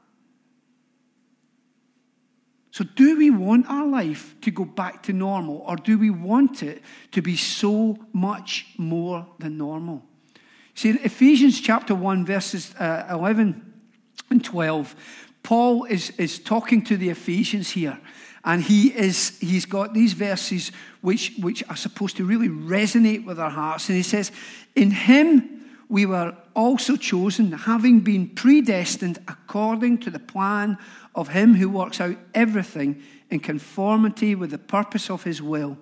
So, 2.70 2.84
do 2.84 3.18
we 3.18 3.28
want 3.28 3.66
our 3.68 3.86
life 3.86 4.34
to 4.40 4.50
go 4.50 4.64
back 4.64 5.02
to 5.04 5.12
normal, 5.12 5.58
or 5.66 5.76
do 5.76 5.98
we 5.98 6.08
want 6.08 6.62
it 6.62 6.82
to 7.10 7.20
be 7.20 7.36
so 7.36 7.98
much 8.12 8.66
more 8.78 9.26
than 9.38 9.58
normal? 9.58 10.02
See, 10.74 10.88
in 10.90 10.98
Ephesians 10.98 11.60
chapter 11.60 11.94
1, 11.94 12.24
verses 12.24 12.74
uh, 12.76 13.06
11 13.10 13.72
and 14.30 14.42
12, 14.42 14.96
Paul 15.42 15.84
is, 15.84 16.10
is 16.10 16.38
talking 16.38 16.82
to 16.84 16.96
the 16.96 17.10
Ephesians 17.10 17.70
here. 17.70 18.00
And 18.44 18.62
he 18.62 18.88
is, 18.88 19.38
he's 19.38 19.66
got 19.66 19.94
these 19.94 20.14
verses 20.14 20.72
which, 21.00 21.32
which 21.40 21.62
are 21.68 21.76
supposed 21.76 22.16
to 22.16 22.24
really 22.24 22.48
resonate 22.48 23.24
with 23.24 23.38
our 23.38 23.50
hearts. 23.50 23.88
And 23.88 23.96
he 23.96 24.02
says, 24.02 24.32
In 24.74 24.90
him 24.90 25.66
we 25.88 26.06
were 26.06 26.34
also 26.54 26.96
chosen, 26.96 27.52
having 27.52 28.00
been 28.00 28.28
predestined 28.30 29.18
according 29.28 29.98
to 29.98 30.10
the 30.10 30.18
plan 30.18 30.78
of 31.14 31.28
him 31.28 31.54
who 31.54 31.68
works 31.68 32.00
out 32.00 32.16
everything 32.34 33.02
in 33.30 33.40
conformity 33.40 34.34
with 34.34 34.50
the 34.50 34.58
purpose 34.58 35.08
of 35.08 35.22
his 35.22 35.40
will, 35.40 35.78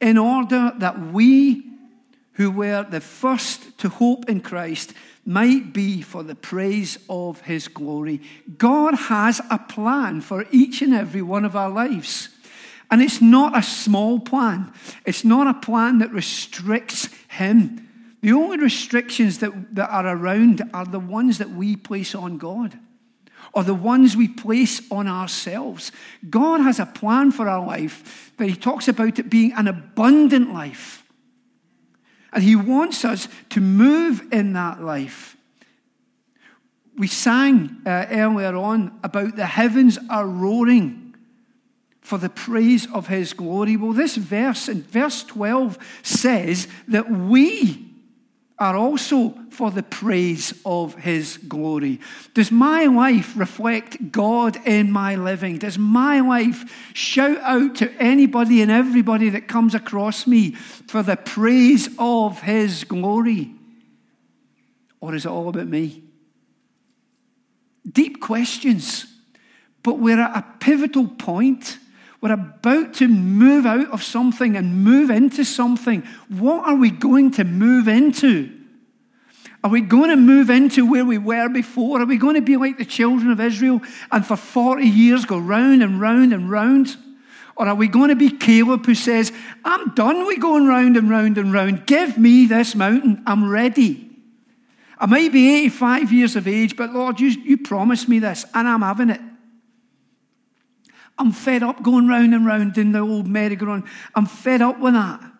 in 0.00 0.16
order 0.16 0.72
that 0.78 1.12
we 1.12 1.73
who 2.34 2.50
were 2.50 2.86
the 2.88 3.00
first 3.00 3.78
to 3.78 3.88
hope 3.88 4.28
in 4.28 4.40
Christ 4.40 4.92
might 5.24 5.72
be 5.72 6.02
for 6.02 6.22
the 6.22 6.34
praise 6.34 6.98
of 7.08 7.40
his 7.42 7.68
glory. 7.68 8.20
God 8.58 8.94
has 8.94 9.40
a 9.50 9.58
plan 9.58 10.20
for 10.20 10.44
each 10.50 10.82
and 10.82 10.94
every 10.94 11.22
one 11.22 11.44
of 11.44 11.56
our 11.56 11.70
lives. 11.70 12.28
And 12.90 13.02
it's 13.02 13.20
not 13.20 13.56
a 13.56 13.62
small 13.62 14.20
plan, 14.20 14.72
it's 15.04 15.24
not 15.24 15.46
a 15.46 15.58
plan 15.60 15.98
that 15.98 16.12
restricts 16.12 17.08
him. 17.28 17.80
The 18.20 18.32
only 18.32 18.56
restrictions 18.56 19.38
that, 19.40 19.74
that 19.74 19.90
are 19.90 20.06
around 20.06 20.62
are 20.72 20.86
the 20.86 20.98
ones 20.98 21.38
that 21.38 21.50
we 21.50 21.76
place 21.76 22.14
on 22.14 22.38
God 22.38 22.78
or 23.52 23.62
the 23.62 23.74
ones 23.74 24.16
we 24.16 24.28
place 24.28 24.80
on 24.90 25.06
ourselves. 25.06 25.92
God 26.28 26.60
has 26.60 26.80
a 26.80 26.86
plan 26.86 27.30
for 27.30 27.48
our 27.48 27.64
life 27.64 28.32
that 28.36 28.48
He 28.48 28.56
talks 28.56 28.88
about 28.88 29.18
it 29.18 29.30
being 29.30 29.52
an 29.52 29.68
abundant 29.68 30.52
life. 30.52 31.03
And 32.34 32.42
He 32.42 32.56
wants 32.56 33.04
us 33.04 33.28
to 33.50 33.60
move 33.60 34.24
in 34.32 34.52
that 34.54 34.82
life. 34.82 35.36
We 36.96 37.06
sang 37.06 37.78
uh, 37.86 38.06
earlier 38.10 38.54
on 38.56 38.98
about 39.02 39.36
the 39.36 39.46
heavens 39.46 39.98
are 40.10 40.26
roaring 40.26 41.14
for 42.00 42.18
the 42.18 42.28
praise 42.28 42.86
of 42.92 43.06
His 43.06 43.32
glory. 43.32 43.76
Well, 43.76 43.92
this 43.92 44.16
verse 44.16 44.68
in 44.68 44.82
verse 44.82 45.24
12 45.24 45.78
says 46.02 46.68
that 46.88 47.10
we 47.10 47.88
are 48.58 48.76
also 48.76 49.38
for 49.54 49.70
the 49.70 49.82
praise 49.82 50.52
of 50.64 50.96
his 50.96 51.38
glory. 51.38 52.00
Does 52.34 52.50
my 52.50 52.86
life 52.86 53.36
reflect 53.36 54.10
God 54.10 54.58
in 54.66 54.90
my 54.90 55.14
living? 55.14 55.58
Does 55.58 55.78
my 55.78 56.20
life 56.20 56.90
shout 56.92 57.38
out 57.38 57.76
to 57.76 57.92
anybody 58.00 58.60
and 58.62 58.70
everybody 58.70 59.30
that 59.30 59.48
comes 59.48 59.74
across 59.74 60.26
me 60.26 60.52
for 60.52 61.02
the 61.02 61.16
praise 61.16 61.88
of 61.98 62.42
his 62.42 62.84
glory? 62.84 63.54
Or 65.00 65.14
is 65.14 65.24
it 65.24 65.30
all 65.30 65.48
about 65.48 65.68
me? 65.68 66.02
Deep 67.90 68.20
questions, 68.20 69.06
but 69.82 69.98
we're 69.98 70.20
at 70.20 70.36
a 70.36 70.44
pivotal 70.58 71.06
point. 71.06 71.78
We're 72.20 72.32
about 72.32 72.94
to 72.94 73.08
move 73.08 73.66
out 73.66 73.90
of 73.90 74.02
something 74.02 74.56
and 74.56 74.82
move 74.82 75.10
into 75.10 75.44
something. 75.44 76.02
What 76.28 76.66
are 76.66 76.74
we 76.74 76.90
going 76.90 77.32
to 77.32 77.44
move 77.44 77.86
into? 77.86 78.53
Are 79.64 79.70
we 79.70 79.80
going 79.80 80.10
to 80.10 80.16
move 80.16 80.50
into 80.50 80.84
where 80.84 81.06
we 81.06 81.16
were 81.16 81.48
before? 81.48 82.02
Are 82.02 82.04
we 82.04 82.18
going 82.18 82.34
to 82.34 82.42
be 82.42 82.58
like 82.58 82.76
the 82.76 82.84
children 82.84 83.30
of 83.30 83.40
Israel 83.40 83.80
and 84.12 84.24
for 84.24 84.36
40 84.36 84.84
years 84.84 85.24
go 85.24 85.38
round 85.38 85.82
and 85.82 85.98
round 85.98 86.34
and 86.34 86.50
round? 86.50 86.94
Or 87.56 87.66
are 87.66 87.74
we 87.74 87.88
going 87.88 88.10
to 88.10 88.16
be 88.16 88.28
Caleb 88.28 88.84
who 88.84 88.94
says, 88.94 89.32
I'm 89.64 89.94
done 89.94 90.26
with 90.26 90.38
going 90.38 90.66
round 90.66 90.98
and 90.98 91.08
round 91.08 91.38
and 91.38 91.50
round. 91.50 91.86
Give 91.86 92.18
me 92.18 92.44
this 92.44 92.74
mountain. 92.74 93.22
I'm 93.26 93.48
ready. 93.48 94.10
I 94.98 95.06
might 95.06 95.32
be 95.32 95.56
85 95.62 96.12
years 96.12 96.36
of 96.36 96.46
age, 96.46 96.76
but 96.76 96.92
Lord, 96.92 97.18
you, 97.18 97.28
you 97.28 97.56
promised 97.56 98.06
me 98.06 98.18
this, 98.18 98.44
and 98.52 98.68
I'm 98.68 98.82
having 98.82 99.08
it. 99.08 99.20
I'm 101.18 101.32
fed 101.32 101.62
up 101.62 101.82
going 101.82 102.06
round 102.06 102.34
and 102.34 102.44
round 102.44 102.76
in 102.76 102.92
the 102.92 102.98
old 102.98 103.26
merry-go-round. 103.26 103.84
I'm 104.14 104.26
fed 104.26 104.60
up 104.60 104.78
with 104.78 104.92
that. 104.92 105.33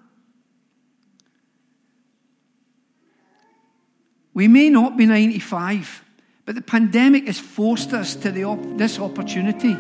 We 4.35 4.49
may 4.49 4.69
not 4.69 4.97
be 4.97 5.07
95, 5.07 6.05
but 6.45 6.57
the 6.57 6.61
pandemic 6.61 7.27
has 7.27 7.39
forced 7.39 7.93
us 7.93 8.17
to 8.17 8.43
op- 8.43 8.77
this 8.77 8.99
opportunity 8.99 9.77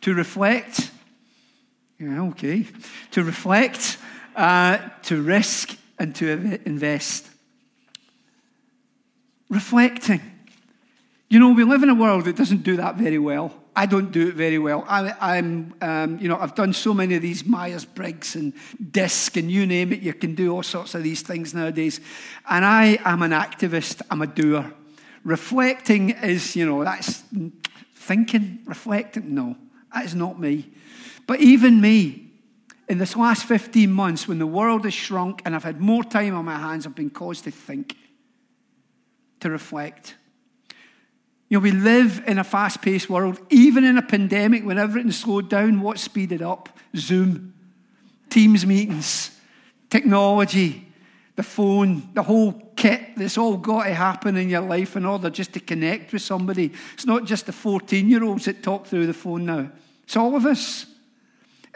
to 0.00 0.14
reflect. 0.14 0.90
Yeah, 1.98 2.22
okay. 2.22 2.66
To 3.12 3.24
reflect, 3.24 3.98
uh, 4.36 4.78
to 5.02 5.22
risk, 5.22 5.76
and 5.98 6.14
to 6.16 6.58
invest. 6.64 7.28
Reflecting. 9.48 10.20
You 11.28 11.40
know, 11.40 11.50
we 11.50 11.64
live 11.64 11.82
in 11.82 11.90
a 11.90 11.94
world 11.94 12.26
that 12.26 12.36
doesn't 12.36 12.62
do 12.62 12.76
that 12.76 12.96
very 12.96 13.18
well. 13.18 13.63
I 13.76 13.86
don't 13.86 14.12
do 14.12 14.28
it 14.28 14.34
very 14.34 14.58
well. 14.58 14.84
I, 14.86 15.36
am 15.38 15.74
um, 15.80 16.18
you 16.18 16.28
know, 16.28 16.38
I've 16.38 16.54
done 16.54 16.72
so 16.72 16.94
many 16.94 17.16
of 17.16 17.22
these 17.22 17.44
Myers 17.44 17.84
Briggs 17.84 18.36
and 18.36 18.52
DISC 18.92 19.36
and 19.36 19.50
you 19.50 19.66
name 19.66 19.92
it. 19.92 20.00
You 20.00 20.14
can 20.14 20.34
do 20.34 20.54
all 20.54 20.62
sorts 20.62 20.94
of 20.94 21.02
these 21.02 21.22
things 21.22 21.54
nowadays. 21.54 22.00
And 22.48 22.64
I 22.64 22.98
am 23.04 23.22
an 23.22 23.32
activist. 23.32 24.00
I'm 24.10 24.22
a 24.22 24.26
doer. 24.28 24.72
reflecting 25.24 26.10
is, 26.10 26.54
you 26.54 26.66
know, 26.66 26.84
that's 26.84 27.24
thinking, 27.96 28.60
reflecting. 28.66 29.34
No, 29.34 29.56
that 29.92 30.04
is 30.04 30.14
not 30.14 30.38
me. 30.38 30.70
But 31.26 31.40
even 31.40 31.80
me, 31.80 32.30
in 32.88 32.98
this 32.98 33.16
last 33.16 33.44
15 33.44 33.90
months, 33.90 34.28
when 34.28 34.38
the 34.38 34.46
world 34.46 34.84
has 34.84 34.94
shrunk 34.94 35.42
and 35.44 35.54
I've 35.54 35.64
had 35.64 35.80
more 35.80 36.04
time 36.04 36.34
on 36.36 36.44
my 36.44 36.58
hands, 36.58 36.86
I've 36.86 36.94
been 36.94 37.10
caused 37.10 37.44
to 37.44 37.50
think, 37.50 37.96
to 39.40 39.50
reflect. 39.50 40.14
You 41.54 41.60
know, 41.60 41.62
we 41.62 41.70
live 41.70 42.24
in 42.26 42.38
a 42.40 42.42
fast 42.42 42.82
paced 42.82 43.08
world, 43.08 43.38
even 43.48 43.84
in 43.84 43.96
a 43.96 44.02
pandemic 44.02 44.64
when 44.64 44.76
everything's 44.76 45.20
slowed 45.20 45.48
down. 45.48 45.82
What 45.82 46.00
speeded 46.00 46.42
up? 46.42 46.68
Zoom, 46.96 47.54
Teams 48.28 48.66
meetings, 48.66 49.30
technology, 49.88 50.84
the 51.36 51.44
phone, 51.44 52.08
the 52.12 52.24
whole 52.24 52.54
kit 52.74 53.14
that's 53.16 53.38
all 53.38 53.56
got 53.56 53.84
to 53.84 53.94
happen 53.94 54.36
in 54.36 54.50
your 54.50 54.62
life 54.62 54.96
in 54.96 55.06
order 55.06 55.30
just 55.30 55.52
to 55.52 55.60
connect 55.60 56.12
with 56.12 56.22
somebody. 56.22 56.72
It's 56.94 57.06
not 57.06 57.24
just 57.24 57.46
the 57.46 57.52
14 57.52 58.08
year 58.08 58.24
olds 58.24 58.46
that 58.46 58.64
talk 58.64 58.88
through 58.88 59.06
the 59.06 59.14
phone 59.14 59.46
now, 59.46 59.70
it's 60.02 60.16
all 60.16 60.34
of 60.34 60.46
us. 60.46 60.86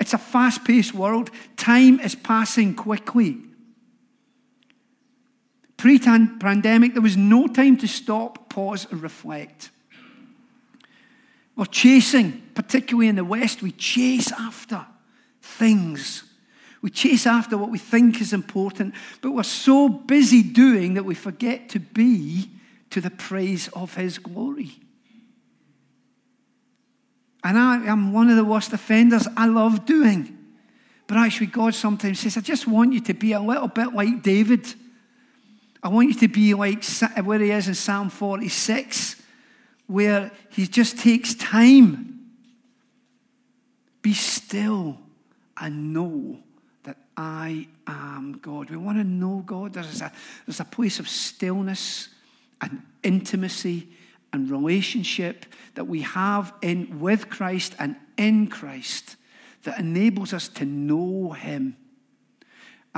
It's 0.00 0.12
a 0.12 0.18
fast 0.18 0.64
paced 0.64 0.92
world. 0.92 1.30
Time 1.56 2.00
is 2.00 2.16
passing 2.16 2.74
quickly. 2.74 3.38
Pre 5.78 5.98
pandemic, 6.00 6.92
there 6.92 7.02
was 7.02 7.16
no 7.16 7.46
time 7.46 7.76
to 7.78 7.86
stop, 7.86 8.50
pause, 8.50 8.86
and 8.90 9.00
reflect. 9.00 9.70
We're 11.54 11.66
chasing, 11.66 12.42
particularly 12.54 13.08
in 13.08 13.14
the 13.14 13.24
West, 13.24 13.62
we 13.62 13.70
chase 13.72 14.32
after 14.32 14.84
things. 15.40 16.24
We 16.82 16.90
chase 16.90 17.26
after 17.26 17.56
what 17.56 17.70
we 17.70 17.78
think 17.78 18.20
is 18.20 18.32
important, 18.32 18.94
but 19.20 19.30
we're 19.30 19.44
so 19.44 19.88
busy 19.88 20.42
doing 20.42 20.94
that 20.94 21.04
we 21.04 21.14
forget 21.14 21.68
to 21.70 21.80
be 21.80 22.50
to 22.90 23.00
the 23.00 23.10
praise 23.10 23.68
of 23.68 23.94
His 23.94 24.18
glory. 24.18 24.80
And 27.44 27.56
I 27.56 27.86
am 27.86 28.12
one 28.12 28.30
of 28.30 28.36
the 28.36 28.44
worst 28.44 28.72
offenders. 28.72 29.28
I 29.36 29.46
love 29.46 29.86
doing. 29.86 30.36
But 31.06 31.18
actually, 31.18 31.46
God 31.46 31.74
sometimes 31.74 32.18
says, 32.18 32.36
I 32.36 32.40
just 32.40 32.66
want 32.66 32.92
you 32.92 33.00
to 33.02 33.14
be 33.14 33.32
a 33.32 33.40
little 33.40 33.68
bit 33.68 33.94
like 33.94 34.22
David. 34.22 34.74
I 35.82 35.88
want 35.88 36.08
you 36.08 36.14
to 36.14 36.28
be 36.28 36.54
like 36.54 36.84
where 37.22 37.38
he 37.38 37.50
is 37.50 37.68
in 37.68 37.74
Psalm 37.74 38.10
46, 38.10 39.16
where 39.86 40.30
he 40.50 40.66
just 40.66 40.98
takes 40.98 41.34
time. 41.34 42.14
Be 44.02 44.14
still 44.14 44.98
and 45.56 45.92
know 45.92 46.38
that 46.84 46.96
I 47.16 47.68
am 47.86 48.38
God. 48.40 48.70
We 48.70 48.76
want 48.76 48.98
to 48.98 49.04
know 49.04 49.42
God. 49.44 49.72
There's 49.72 50.00
a, 50.00 50.12
there's 50.46 50.60
a 50.60 50.64
place 50.64 50.98
of 50.98 51.08
stillness 51.08 52.08
and 52.60 52.82
intimacy 53.02 53.88
and 54.32 54.50
relationship 54.50 55.46
that 55.74 55.84
we 55.86 56.02
have 56.02 56.52
in 56.62 57.00
with 57.00 57.28
Christ 57.28 57.74
and 57.78 57.96
in 58.16 58.48
Christ 58.48 59.16
that 59.64 59.78
enables 59.78 60.32
us 60.32 60.48
to 60.48 60.64
know 60.64 61.32
him. 61.32 61.76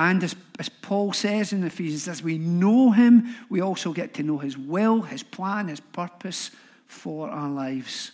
And 0.00 0.25
as, 0.25 0.35
as 0.59 0.71
Paul 0.71 1.12
says 1.12 1.52
in 1.52 1.62
Ephesians, 1.62 2.09
as 2.09 2.23
we 2.23 2.38
know 2.38 2.90
him, 2.90 3.37
we 3.50 3.61
also 3.61 3.92
get 3.92 4.14
to 4.14 4.23
know 4.23 4.38
his 4.38 4.57
will, 4.57 5.02
his 5.02 5.23
plan, 5.23 5.69
his 5.69 5.80
purpose 5.80 6.52
for 6.87 7.28
our 7.28 7.50
lives. 7.50 8.11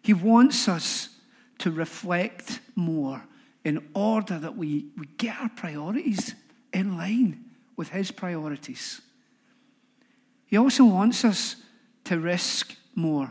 He 0.00 0.14
wants 0.14 0.68
us 0.68 1.10
to 1.58 1.70
reflect 1.70 2.60
more 2.76 3.22
in 3.62 3.90
order 3.92 4.38
that 4.38 4.56
we, 4.56 4.86
we 4.96 5.04
get 5.18 5.36
our 5.38 5.50
priorities 5.50 6.34
in 6.72 6.96
line 6.96 7.44
with 7.76 7.90
his 7.90 8.10
priorities. 8.10 9.02
He 10.46 10.56
also 10.56 10.86
wants 10.86 11.26
us 11.26 11.56
to 12.04 12.18
risk 12.18 12.74
more. 12.94 13.30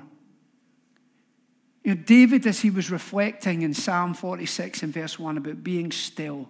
You 1.83 1.95
know, 1.95 2.01
David, 2.05 2.45
as 2.45 2.59
he 2.59 2.69
was 2.69 2.91
reflecting 2.91 3.63
in 3.63 3.73
Psalm 3.73 4.13
46 4.13 4.83
and 4.83 4.93
verse 4.93 5.17
1 5.17 5.37
about 5.37 5.63
being 5.63 5.91
still, 5.91 6.47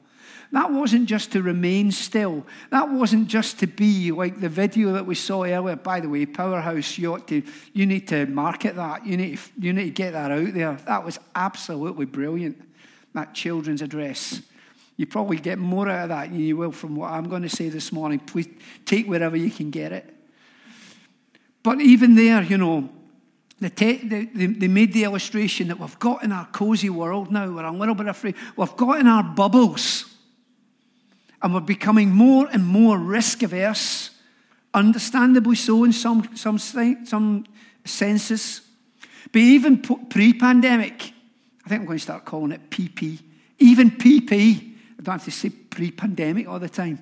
that 0.52 0.72
wasn't 0.72 1.08
just 1.08 1.32
to 1.34 1.42
remain 1.42 1.92
still. 1.92 2.46
That 2.72 2.90
wasn't 2.90 3.28
just 3.28 3.60
to 3.60 3.68
be 3.68 4.12
like 4.12 4.40
the 4.40 4.50
video 4.50 4.94
that 4.94 5.06
we 5.06 5.16
saw 5.16 5.44
earlier. 5.44 5.76
By 5.76 6.00
the 6.00 6.10
way, 6.10 6.26
Powerhouse, 6.26 6.96
to, 6.96 7.44
you 7.74 7.86
need 7.86 8.08
to 8.08 8.26
market 8.26 8.76
that. 8.76 9.06
You 9.06 9.18
need 9.18 9.38
to, 9.38 9.52
you 9.60 9.74
need 9.74 9.86
to 9.86 9.92
get 9.92 10.14
that 10.14 10.32
out 10.32 10.54
there. 10.54 10.74
That 10.88 11.06
was 11.06 11.20
absolutely 11.36 12.06
brilliant, 12.06 12.62
that 13.14 13.34
children's 13.34 13.82
address. 13.82 14.42
You 14.98 15.06
probably 15.06 15.38
get 15.38 15.60
more 15.60 15.88
out 15.88 16.04
of 16.04 16.10
that 16.10 16.30
than 16.30 16.40
you 16.40 16.58
will 16.58 16.72
from 16.72 16.96
what 16.96 17.12
I'm 17.12 17.30
going 17.30 17.44
to 17.44 17.50
say 17.50 17.70
this 17.70 17.92
morning. 17.92 18.20
Please 18.20 18.50
take 18.86 19.08
wherever 19.08 19.38
you 19.38 19.50
can 19.50 19.70
get 19.72 19.92
it. 19.94 20.14
But 21.64 21.80
even 21.80 22.16
there, 22.16 22.42
you 22.44 22.58
know, 22.58 22.90
they 23.60 24.68
made 24.68 24.94
the 24.94 25.04
illustration 25.04 25.68
that 25.68 25.80
we've 25.80 26.00
got 26.00 26.24
in 26.24 26.32
our 26.32 26.46
cozy 26.48 26.90
world 26.90 27.32
now, 27.32 27.50
we're 27.50 27.64
a 27.64 27.72
little 27.72 27.96
bit 27.96 28.08
afraid. 28.08 28.36
We've 28.56 28.76
got 28.76 29.00
in 29.00 29.08
our 29.08 29.24
bubbles, 29.24 30.06
and 31.42 31.54
we're 31.54 31.62
becoming 31.62 32.12
more 32.12 32.48
and 32.52 32.66
more 32.66 32.98
risk 32.98 33.44
averse, 33.44 34.12
understandably 34.74 35.56
so 35.56 35.84
in 35.84 35.94
some, 35.94 36.30
some, 36.36 36.58
some 36.58 37.46
senses. 37.86 38.62
But 39.32 39.42
even 39.42 39.82
pre 39.82 40.34
pandemic, 40.34 41.14
I 41.66 41.70
think 41.70 41.82
I'm 41.82 41.86
going 41.86 41.98
to 41.98 42.04
start 42.04 42.26
calling 42.26 42.52
it 42.52 42.70
PP, 42.70 43.20
even 43.60 43.92
PP, 43.92 44.74
I 45.00 45.02
don't 45.02 45.14
have 45.14 45.26
to 45.26 45.32
say 45.32 45.50
pre 45.50 45.92
pandemic 45.92 46.48
all 46.48 46.60
the 46.60 46.70
time. 46.70 47.00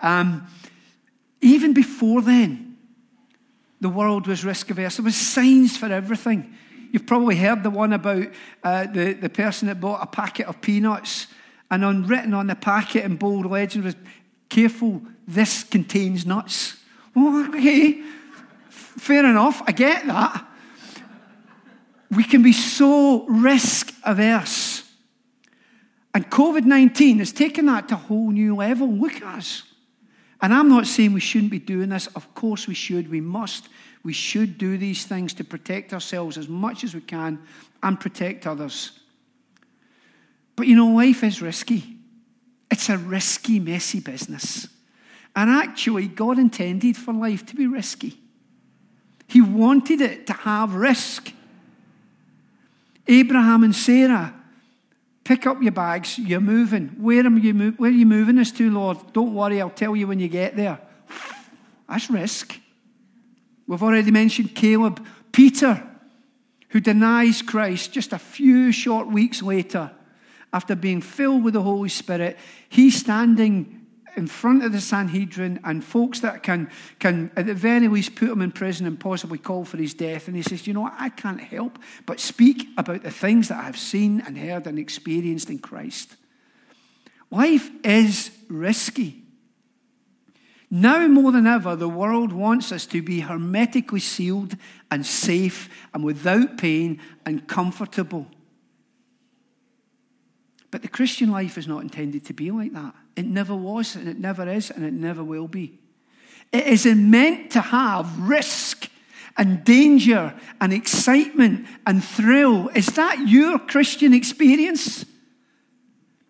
Um, 0.00 0.46
even 1.40 1.72
before 1.72 2.22
then, 2.22 2.76
the 3.80 3.88
world 3.88 4.26
was 4.26 4.44
risk 4.44 4.70
averse. 4.70 4.96
There 4.96 5.04
was 5.04 5.16
signs 5.16 5.76
for 5.76 5.86
everything. 5.86 6.54
You've 6.90 7.06
probably 7.06 7.36
heard 7.36 7.62
the 7.62 7.70
one 7.70 7.92
about 7.92 8.28
uh, 8.64 8.86
the, 8.86 9.12
the 9.12 9.28
person 9.28 9.68
that 9.68 9.80
bought 9.80 10.02
a 10.02 10.06
packet 10.06 10.46
of 10.46 10.60
peanuts, 10.60 11.26
and 11.70 11.84
on 11.84 12.06
written 12.06 12.34
on 12.34 12.46
the 12.46 12.54
packet 12.54 13.04
in 13.04 13.16
bold 13.16 13.46
legend 13.46 13.84
was, 13.84 13.96
"Careful, 14.48 15.02
this 15.26 15.64
contains 15.64 16.24
nuts." 16.24 16.76
Well, 17.14 17.48
okay, 17.48 18.02
fair 18.68 19.24
enough. 19.24 19.62
I 19.66 19.72
get 19.72 20.06
that. 20.06 20.46
We 22.10 22.24
can 22.24 22.42
be 22.42 22.52
so 22.52 23.26
risk 23.26 23.92
averse. 24.02 24.84
And 26.14 26.30
COVID 26.30 26.64
19 26.64 27.18
has 27.18 27.32
taken 27.32 27.66
that 27.66 27.88
to 27.88 27.94
a 27.94 27.98
whole 27.98 28.30
new 28.30 28.56
level. 28.56 28.88
Look 28.88 29.16
at 29.16 29.22
us. 29.22 29.62
And 30.40 30.54
I'm 30.54 30.68
not 30.68 30.86
saying 30.86 31.12
we 31.12 31.20
shouldn't 31.20 31.50
be 31.50 31.58
doing 31.58 31.90
this. 31.90 32.06
Of 32.08 32.34
course 32.34 32.66
we 32.66 32.74
should. 32.74 33.10
We 33.10 33.20
must. 33.20 33.68
We 34.02 34.12
should 34.12 34.56
do 34.56 34.78
these 34.78 35.04
things 35.04 35.34
to 35.34 35.44
protect 35.44 35.92
ourselves 35.92 36.38
as 36.38 36.48
much 36.48 36.84
as 36.84 36.94
we 36.94 37.00
can 37.00 37.40
and 37.82 37.98
protect 37.98 38.46
others. 38.46 38.92
But 40.58 40.66
you 40.66 40.76
know, 40.76 40.88
life 40.88 41.24
is 41.24 41.40
risky. 41.40 41.96
It's 42.70 42.90
a 42.90 42.98
risky, 42.98 43.58
messy 43.58 44.00
business. 44.00 44.68
And 45.34 45.48
actually, 45.48 46.08
God 46.08 46.38
intended 46.38 46.96
for 46.96 47.14
life 47.14 47.46
to 47.46 47.56
be 47.56 47.66
risky. 47.66 48.18
He 49.26 49.40
wanted 49.40 50.02
it 50.02 50.26
to 50.26 50.34
have 50.34 50.74
risk. 50.74 51.32
Abraham 53.06 53.64
and 53.64 53.74
Sarah 53.74 54.34
Pick 55.28 55.46
up 55.46 55.62
your 55.62 55.72
bags. 55.72 56.18
You're 56.18 56.40
moving. 56.40 56.88
Where, 56.98 57.26
am 57.26 57.36
you 57.36 57.52
mo- 57.52 57.74
where 57.76 57.90
are 57.90 57.92
you 57.92 58.06
moving 58.06 58.38
us 58.38 58.50
to, 58.52 58.70
Lord? 58.70 58.96
Don't 59.12 59.34
worry. 59.34 59.60
I'll 59.60 59.68
tell 59.68 59.94
you 59.94 60.06
when 60.06 60.18
you 60.20 60.28
get 60.28 60.56
there. 60.56 60.80
That's 61.86 62.08
risk. 62.08 62.58
We've 63.66 63.82
already 63.82 64.10
mentioned 64.10 64.54
Caleb. 64.54 65.06
Peter, 65.30 65.86
who 66.70 66.80
denies 66.80 67.42
Christ 67.42 67.92
just 67.92 68.14
a 68.14 68.18
few 68.18 68.72
short 68.72 69.08
weeks 69.08 69.42
later 69.42 69.90
after 70.52 70.74
being 70.74 71.00
filled 71.00 71.44
with 71.44 71.54
the 71.54 71.62
Holy 71.62 71.88
Spirit, 71.88 72.38
he's 72.68 72.96
standing 72.96 73.78
in 74.16 74.26
front 74.26 74.64
of 74.64 74.72
the 74.72 74.80
Sanhedrin 74.80 75.60
and 75.64 75.84
folks 75.84 76.20
that 76.20 76.42
can, 76.42 76.70
can 76.98 77.30
at 77.36 77.46
the 77.46 77.54
very 77.54 77.86
least 77.86 78.16
put 78.16 78.30
him 78.30 78.42
in 78.42 78.50
prison 78.50 78.86
and 78.86 78.98
possibly 78.98 79.38
call 79.38 79.64
for 79.64 79.76
his 79.76 79.94
death. 79.94 80.26
And 80.26 80.36
he 80.36 80.42
says, 80.42 80.66
You 80.66 80.74
know 80.74 80.82
what? 80.82 80.94
I 80.98 81.08
can't 81.08 81.40
help 81.40 81.78
but 82.04 82.18
speak 82.18 82.66
about 82.76 83.04
the 83.04 83.10
things 83.10 83.48
that 83.48 83.64
I've 83.64 83.78
seen 83.78 84.20
and 84.26 84.36
heard 84.36 84.66
and 84.66 84.78
experienced 84.78 85.50
in 85.50 85.60
Christ. 85.60 86.16
Life 87.30 87.70
is 87.84 88.30
risky. 88.48 89.22
Now 90.70 91.06
more 91.06 91.32
than 91.32 91.46
ever, 91.46 91.76
the 91.76 91.88
world 91.88 92.32
wants 92.32 92.72
us 92.72 92.84
to 92.86 93.00
be 93.00 93.20
hermetically 93.20 94.00
sealed 94.00 94.56
and 94.90 95.06
safe 95.06 95.68
and 95.94 96.04
without 96.04 96.58
pain 96.58 97.00
and 97.24 97.46
comfortable. 97.46 98.26
But 100.70 100.82
the 100.82 100.88
Christian 100.88 101.30
life 101.30 101.56
is 101.56 101.66
not 101.66 101.82
intended 101.82 102.26
to 102.26 102.32
be 102.34 102.50
like 102.50 102.72
that. 102.72 102.94
It 103.16 103.26
never 103.26 103.54
was, 103.54 103.96
and 103.96 104.08
it 104.08 104.18
never 104.18 104.48
is, 104.48 104.70
and 104.70 104.84
it 104.84 104.92
never 104.92 105.24
will 105.24 105.48
be. 105.48 105.78
It 106.52 106.66
is 106.66 106.86
meant 106.86 107.52
to 107.52 107.60
have 107.60 108.18
risk 108.20 108.90
and 109.36 109.64
danger 109.64 110.34
and 110.60 110.72
excitement 110.72 111.66
and 111.86 112.02
thrill. 112.02 112.68
Is 112.74 112.86
that 112.86 113.28
your 113.28 113.58
Christian 113.58 114.12
experience? 114.12 115.04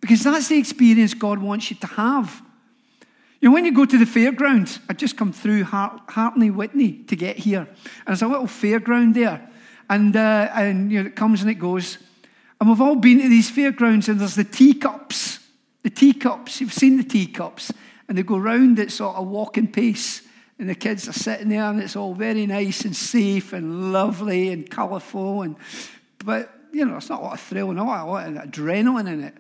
Because 0.01 0.23
that's 0.23 0.49
the 0.49 0.59
experience 0.59 1.15
God 1.15 1.39
wants 1.39 1.71
you 1.71 1.77
to 1.79 1.87
have. 1.87 2.43
You 3.41 3.49
know, 3.49 3.55
when 3.55 3.65
you 3.65 3.73
go 3.73 3.85
to 3.85 3.99
the 3.99 4.07
fairgrounds, 4.07 4.81
I 4.89 4.93
just 4.93 5.17
come 5.17 5.33
through 5.33 5.65
Hart- 5.65 6.01
Hartley 6.09 6.51
Wintney 6.51 7.07
to 7.09 7.17
get 7.17 7.39
here, 7.39 7.61
and 7.61 8.07
there's 8.07 8.23
a 8.23 8.29
little 8.29 8.47
fairground 8.47 9.15
there, 9.15 9.49
and 9.89 10.17
uh, 10.17 10.51
and 10.55 10.91
you 10.91 11.01
know, 11.01 11.07
it 11.07 11.17
comes 11.17 11.41
and 11.43 11.51
it 11.51 11.55
goes, 11.55 11.99
and 12.61 12.69
we've 12.69 12.81
all 12.81 12.97
been 12.97 13.21
to 13.21 13.29
these 13.29 13.51
fairgrounds, 13.51 14.09
and 14.09 14.21
there's 14.21 14.35
the 14.35 14.45
teacups, 14.45 15.39
the 15.83 15.91
teacups. 15.91 16.61
You've 16.61 16.73
seen 16.73 16.97
the 16.97 17.05
teacups, 17.05 17.73
and 18.09 18.19
they 18.19 18.23
go 18.23 18.39
round 18.39 18.79
at 18.79 18.91
sort 18.91 19.17
of 19.17 19.29
walking 19.29 19.69
pace, 19.69 20.23
and 20.59 20.69
the 20.69 20.75
kids 20.75 21.09
are 21.09 21.13
sitting 21.13 21.49
there, 21.49 21.65
and 21.65 21.81
it's 21.81 21.97
all 21.97 22.15
very 22.15 22.47
nice 22.47 22.85
and 22.85 22.97
safe 22.97 23.53
and 23.53 23.93
lovely 23.93 24.51
and 24.51 24.71
colourful, 24.71 25.43
and 25.43 25.57
but 26.25 26.51
you 26.73 26.85
know, 26.85 26.97
it's 26.97 27.09
not 27.09 27.21
a 27.21 27.25
lot 27.25 27.35
of 27.35 27.41
thrill 27.41 27.71
and 27.71 27.79
a 27.79 27.85
lot, 27.85 28.29
of 28.29 28.35
adrenaline 28.35 29.09
in 29.09 29.25
it. 29.25 29.35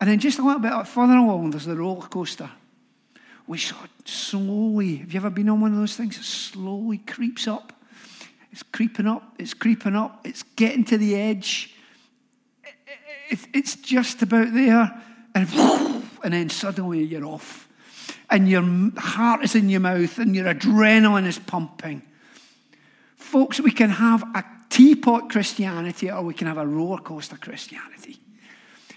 And 0.00 0.10
then 0.10 0.18
just 0.18 0.38
a 0.38 0.42
little 0.42 0.60
bit 0.60 0.86
further 0.86 1.14
along, 1.14 1.50
there's 1.50 1.64
the 1.64 1.76
roller 1.76 2.06
coaster 2.06 2.50
which 3.46 3.72
slowly, 4.04 4.96
have 4.96 5.12
you 5.12 5.18
ever 5.18 5.30
been 5.30 5.48
on 5.48 5.60
one 5.60 5.72
of 5.72 5.78
those 5.78 5.96
things? 5.96 6.16
It 6.16 6.24
slowly 6.24 6.98
creeps 6.98 7.48
up. 7.48 7.72
It's 8.50 8.62
creeping 8.62 9.06
up, 9.06 9.34
it's 9.38 9.54
creeping 9.54 9.96
up, 9.96 10.26
it's 10.26 10.42
getting 10.56 10.84
to 10.84 10.98
the 10.98 11.16
edge. 11.16 11.74
It's 13.52 13.76
just 13.76 14.22
about 14.22 14.52
there, 14.52 15.02
and, 15.34 15.48
and 16.24 16.34
then 16.34 16.48
suddenly 16.50 17.02
you're 17.02 17.26
off. 17.26 17.68
And 18.30 18.48
your 18.48 18.62
heart 18.96 19.44
is 19.44 19.54
in 19.54 19.68
your 19.68 19.80
mouth, 19.80 20.18
and 20.18 20.34
your 20.34 20.52
adrenaline 20.52 21.26
is 21.26 21.38
pumping. 21.38 22.02
Folks, 23.16 23.60
we 23.60 23.70
can 23.70 23.90
have 23.90 24.22
a 24.34 24.44
teapot 24.68 25.30
Christianity 25.30 26.10
or 26.10 26.22
we 26.22 26.34
can 26.34 26.46
have 26.46 26.58
a 26.58 26.66
roller 26.66 26.98
coaster 26.98 27.36
Christianity. 27.36 28.18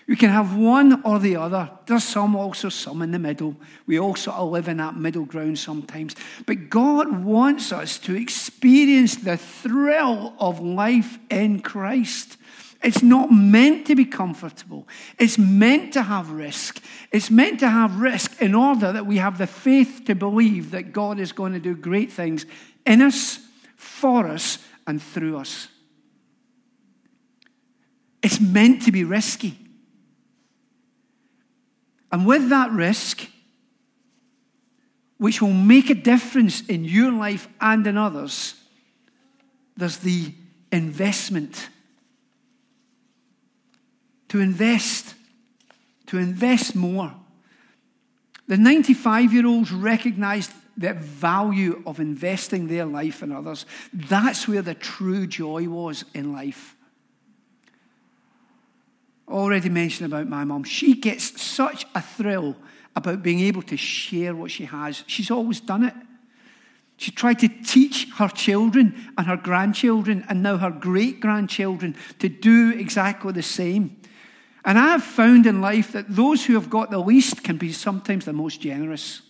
We 0.08 0.16
can 0.16 0.30
have 0.30 0.56
one 0.56 1.02
or 1.04 1.20
the 1.20 1.36
other. 1.36 1.70
There's 1.88 2.04
some 2.04 2.36
also, 2.36 2.70
some 2.70 3.02
in 3.02 3.12
the 3.12 3.20
middle. 3.20 3.56
We 3.88 4.00
all 4.00 4.16
sort 4.16 4.38
of 4.38 4.52
live 4.52 4.68
in 4.68 4.78
that 4.78 4.96
middle 4.96 5.26
ground 5.26 5.58
sometimes. 5.58 6.16
But 6.46 6.70
God 6.70 7.24
wants 7.24 7.72
us 7.72 7.98
to 8.00 8.16
experience 8.16 9.16
the 9.16 9.38
thrill 9.38 10.34
of 10.40 10.60
life 10.60 11.18
in 11.30 11.62
Christ. 11.62 12.38
It's 12.86 13.02
not 13.02 13.32
meant 13.32 13.88
to 13.88 13.96
be 13.96 14.06
comfortable. 14.06 14.88
It's 15.18 15.40
meant 15.40 15.94
to 15.94 16.04
have 16.04 16.30
risk. 16.30 16.84
It's 17.12 17.32
meant 17.32 17.60
to 17.62 17.68
have 17.68 18.00
risk 18.00 18.40
in 18.40 18.54
order 18.54 18.92
that 18.92 19.08
we 19.08 19.18
have 19.18 19.40
the 19.40 19.48
faith 19.48 20.04
to 20.06 20.14
believe 20.14 20.70
that 20.70 20.94
God 20.94 21.20
is 21.20 21.32
going 21.32 21.54
to 21.54 21.60
do 21.60 21.76
great 21.76 22.12
things 22.12 22.46
in 22.86 23.02
us, 23.02 23.40
for 23.76 24.28
us, 24.28 24.60
and 24.86 25.02
through 25.02 25.40
us. 25.40 25.68
It's 28.22 28.40
meant 28.40 28.84
to 28.84 28.92
be 28.92 29.04
risky. 29.04 29.58
And 32.12 32.28
with 32.28 32.50
that 32.50 32.70
risk, 32.70 33.28
which 35.18 35.42
will 35.42 35.54
make 35.54 35.90
a 35.90 35.96
difference 35.96 36.62
in 36.62 36.86
your 36.86 37.12
life 37.12 37.48
and 37.60 37.88
in 37.88 37.98
others, 37.98 38.54
there's 39.76 39.98
the 39.98 40.32
investment. 40.72 41.70
To 44.36 44.42
invest, 44.42 45.16
to 46.08 46.18
invest 46.18 46.76
more. 46.76 47.14
The 48.48 48.58
95 48.58 49.34
year 49.34 49.48
olds 49.48 49.72
recognized 49.72 50.52
the 50.76 50.94
value 50.94 51.82
of 51.86 52.02
investing 52.02 52.68
their 52.68 52.86
life 52.86 53.24
in 53.24 53.32
others. 53.32 53.66
That's 53.94 54.46
where 54.46 54.62
the 54.62 54.74
true 54.76 55.26
joy 55.26 55.70
was 55.70 56.04
in 56.14 56.34
life 56.34 56.76
already 59.28 59.70
mentioned 59.70 60.12
about 60.12 60.28
my 60.28 60.44
mum. 60.44 60.64
She 60.64 60.96
gets 60.96 61.42
such 61.42 61.86
a 61.96 62.02
thrill 62.02 62.56
about 62.96 63.24
being 63.24 63.40
able 63.42 63.62
to 63.64 63.78
share 63.78 64.36
what 64.36 64.52
she 64.52 64.66
has. 64.66 65.04
She's 65.08 65.32
always 65.32 65.60
done 65.60 65.84
it. 65.84 65.94
She 66.98 67.12
tried 67.12 67.40
to 67.40 67.50
teach 67.50 68.08
her 68.16 68.30
children 68.30 69.12
and 69.18 69.28
her 69.28 69.36
grandchildren 69.36 70.26
and 70.30 70.42
now 70.42 70.58
her 70.58 70.72
great 70.72 71.20
grandchildren 71.20 71.96
to 72.20 72.30
do 72.30 72.72
exactly 72.72 73.34
the 73.34 73.44
same. 73.44 73.98
And 74.66 74.80
I've 74.80 75.04
found 75.04 75.46
in 75.46 75.62
life 75.62 75.92
that 75.92 76.10
those 76.10 76.44
who 76.44 76.56
have 76.56 76.70
got 76.70 76.90
the 76.90 77.00
least 77.00 77.44
can 77.44 77.58
be 77.58 77.72
sometimes 77.72 78.26
the 78.26 78.34
most 78.34 78.62
generous. 78.62 79.22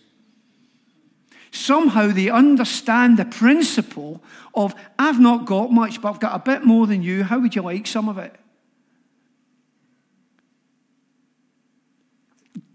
Somehow 1.50 2.08
they 2.08 2.30
understand 2.30 3.18
the 3.18 3.24
principle 3.24 4.22
of, 4.54 4.74
I've 4.98 5.20
not 5.20 5.44
got 5.44 5.70
much, 5.70 6.00
but 6.00 6.08
I've 6.08 6.20
got 6.20 6.34
a 6.34 6.42
bit 6.42 6.64
more 6.64 6.86
than 6.86 7.02
you. 7.02 7.22
How 7.22 7.38
would 7.38 7.54
you 7.54 7.62
like 7.62 7.86
some 7.86 8.08
of 8.08 8.18
it? 8.18 8.34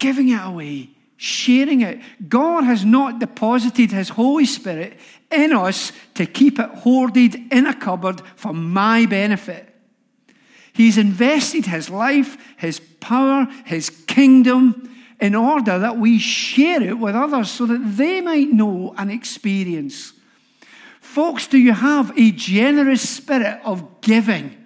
giving 0.01 0.29
it 0.29 0.41
away, 0.43 0.89
sharing 1.15 1.81
it. 1.81 2.01
God 2.27 2.63
has 2.63 2.83
not 2.83 3.19
deposited 3.19 3.91
His 3.91 4.09
Holy 4.09 4.45
Spirit 4.45 4.99
in 5.31 5.53
us 5.53 5.93
to 6.15 6.25
keep 6.25 6.59
it 6.59 6.69
hoarded 6.69 7.35
in 7.53 7.67
a 7.67 7.73
cupboard 7.73 8.21
for 8.35 8.51
my 8.51 9.05
benefit. 9.05 9.70
He's 10.73 10.97
invested 10.97 11.65
His 11.65 11.89
life, 11.89 12.37
His 12.57 12.79
power, 12.99 13.47
His 13.65 13.89
kingdom 13.89 14.89
in 15.19 15.35
order 15.35 15.77
that 15.77 15.97
we 15.97 16.17
share 16.17 16.81
it 16.81 16.97
with 16.97 17.15
others 17.15 17.51
so 17.51 17.65
that 17.67 17.97
they 17.97 18.21
might 18.21 18.51
know 18.51 18.93
and 18.97 19.11
experience. 19.11 20.13
Folks, 20.99 21.47
do 21.47 21.57
you 21.57 21.73
have 21.73 22.17
a 22.17 22.31
generous 22.31 23.07
spirit 23.07 23.61
of 23.63 24.01
giving? 24.01 24.57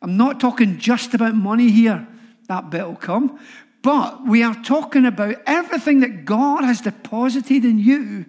I'm 0.00 0.16
not 0.16 0.38
talking 0.38 0.78
just 0.78 1.14
about 1.14 1.34
money 1.34 1.70
here. 1.70 2.06
That 2.48 2.70
bit 2.70 2.86
will 2.86 2.96
come. 2.96 3.40
But 3.82 4.26
we 4.26 4.42
are 4.42 4.54
talking 4.62 5.06
about 5.06 5.36
everything 5.46 6.00
that 6.00 6.24
God 6.24 6.62
has 6.64 6.80
deposited 6.80 7.64
in 7.64 7.78
you. 7.78 8.26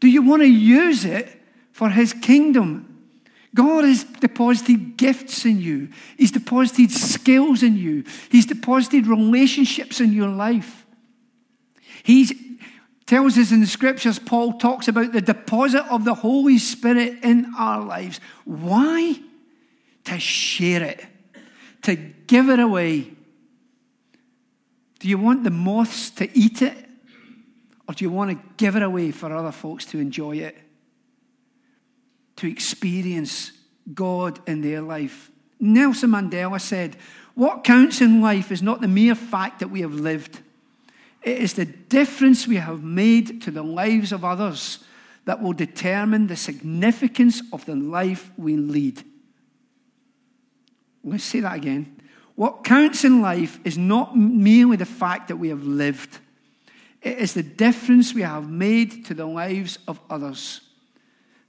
Do 0.00 0.08
you 0.08 0.22
want 0.22 0.42
to 0.42 0.48
use 0.48 1.04
it 1.04 1.42
for 1.72 1.90
His 1.90 2.12
kingdom? 2.14 2.93
God 3.54 3.84
has 3.84 4.04
deposited 4.04 4.96
gifts 4.96 5.44
in 5.44 5.60
you. 5.60 5.88
He's 6.18 6.32
deposited 6.32 6.90
skills 6.90 7.62
in 7.62 7.76
you. 7.76 8.04
He's 8.28 8.46
deposited 8.46 9.06
relationships 9.06 10.00
in 10.00 10.12
your 10.12 10.28
life. 10.28 10.84
He 12.02 12.58
tells 13.06 13.38
us 13.38 13.52
in 13.52 13.60
the 13.60 13.66
scriptures, 13.66 14.18
Paul 14.18 14.54
talks 14.54 14.88
about 14.88 15.12
the 15.12 15.20
deposit 15.20 15.84
of 15.90 16.04
the 16.04 16.14
Holy 16.14 16.58
Spirit 16.58 17.22
in 17.22 17.54
our 17.56 17.80
lives. 17.84 18.18
Why? 18.44 19.14
To 20.04 20.18
share 20.18 20.82
it, 20.82 21.06
to 21.82 21.96
give 21.96 22.50
it 22.50 22.58
away 22.58 23.14
do 25.04 25.10
you 25.10 25.18
want 25.18 25.44
the 25.44 25.50
moths 25.50 26.08
to 26.12 26.30
eat 26.34 26.62
it? 26.62 26.78
Or 27.86 27.94
do 27.94 28.06
you 28.06 28.10
want 28.10 28.30
to 28.30 28.38
give 28.56 28.74
it 28.74 28.82
away 28.82 29.10
for 29.10 29.30
other 29.36 29.52
folks 29.52 29.84
to 29.86 29.98
enjoy 29.98 30.38
it? 30.38 30.56
To 32.36 32.48
experience 32.48 33.52
God 33.92 34.40
in 34.46 34.60
their 34.60 34.80
life? 34.80 35.30
Nelson 35.60 36.10
Mandela 36.10 36.60
said, 36.60 36.96
What 37.34 37.64
counts 37.64 38.00
in 38.00 38.20
life 38.20 38.50
is 38.50 38.62
not 38.62 38.80
the 38.80 38.88
mere 38.88 39.14
fact 39.14 39.60
that 39.60 39.68
we 39.68 39.80
have 39.80 39.94
lived, 39.94 40.40
it 41.22 41.38
is 41.38 41.54
the 41.54 41.64
difference 41.64 42.46
we 42.46 42.56
have 42.56 42.82
made 42.82 43.40
to 43.42 43.50
the 43.50 43.62
lives 43.62 44.12
of 44.12 44.24
others 44.24 44.80
that 45.24 45.40
will 45.40 45.54
determine 45.54 46.26
the 46.26 46.36
significance 46.36 47.40
of 47.52 47.64
the 47.64 47.74
life 47.74 48.30
we 48.36 48.56
lead. 48.56 49.02
Let's 51.02 51.24
say 51.24 51.40
that 51.40 51.56
again. 51.56 52.00
What 52.34 52.64
counts 52.64 53.04
in 53.04 53.22
life 53.22 53.58
is 53.64 53.78
not 53.78 54.16
merely 54.16 54.76
the 54.76 54.84
fact 54.84 55.28
that 55.28 55.36
we 55.36 55.48
have 55.48 55.64
lived, 55.64 56.18
it 57.00 57.18
is 57.18 57.34
the 57.34 57.42
difference 57.42 58.12
we 58.12 58.22
have 58.22 58.50
made 58.50 59.04
to 59.06 59.14
the 59.14 59.26
lives 59.26 59.78
of 59.86 60.00
others 60.10 60.60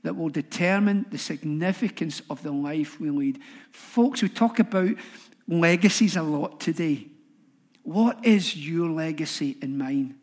that 0.06 0.16
will 0.16 0.30
determine 0.30 1.04
the 1.10 1.18
significance 1.18 2.22
of 2.30 2.44
the 2.44 2.52
life 2.52 3.00
we 3.00 3.10
lead. 3.10 3.40
Folks, 3.72 4.22
we 4.22 4.30
talk 4.30 4.60
about 4.60 4.92
legacies 5.48 6.16
a 6.16 6.22
lot 6.22 6.60
today. 6.60 7.08
What 7.82 8.24
is 8.24 8.56
your 8.56 8.88
legacy 8.92 9.58
and 9.64 9.80
mine? 9.80 10.16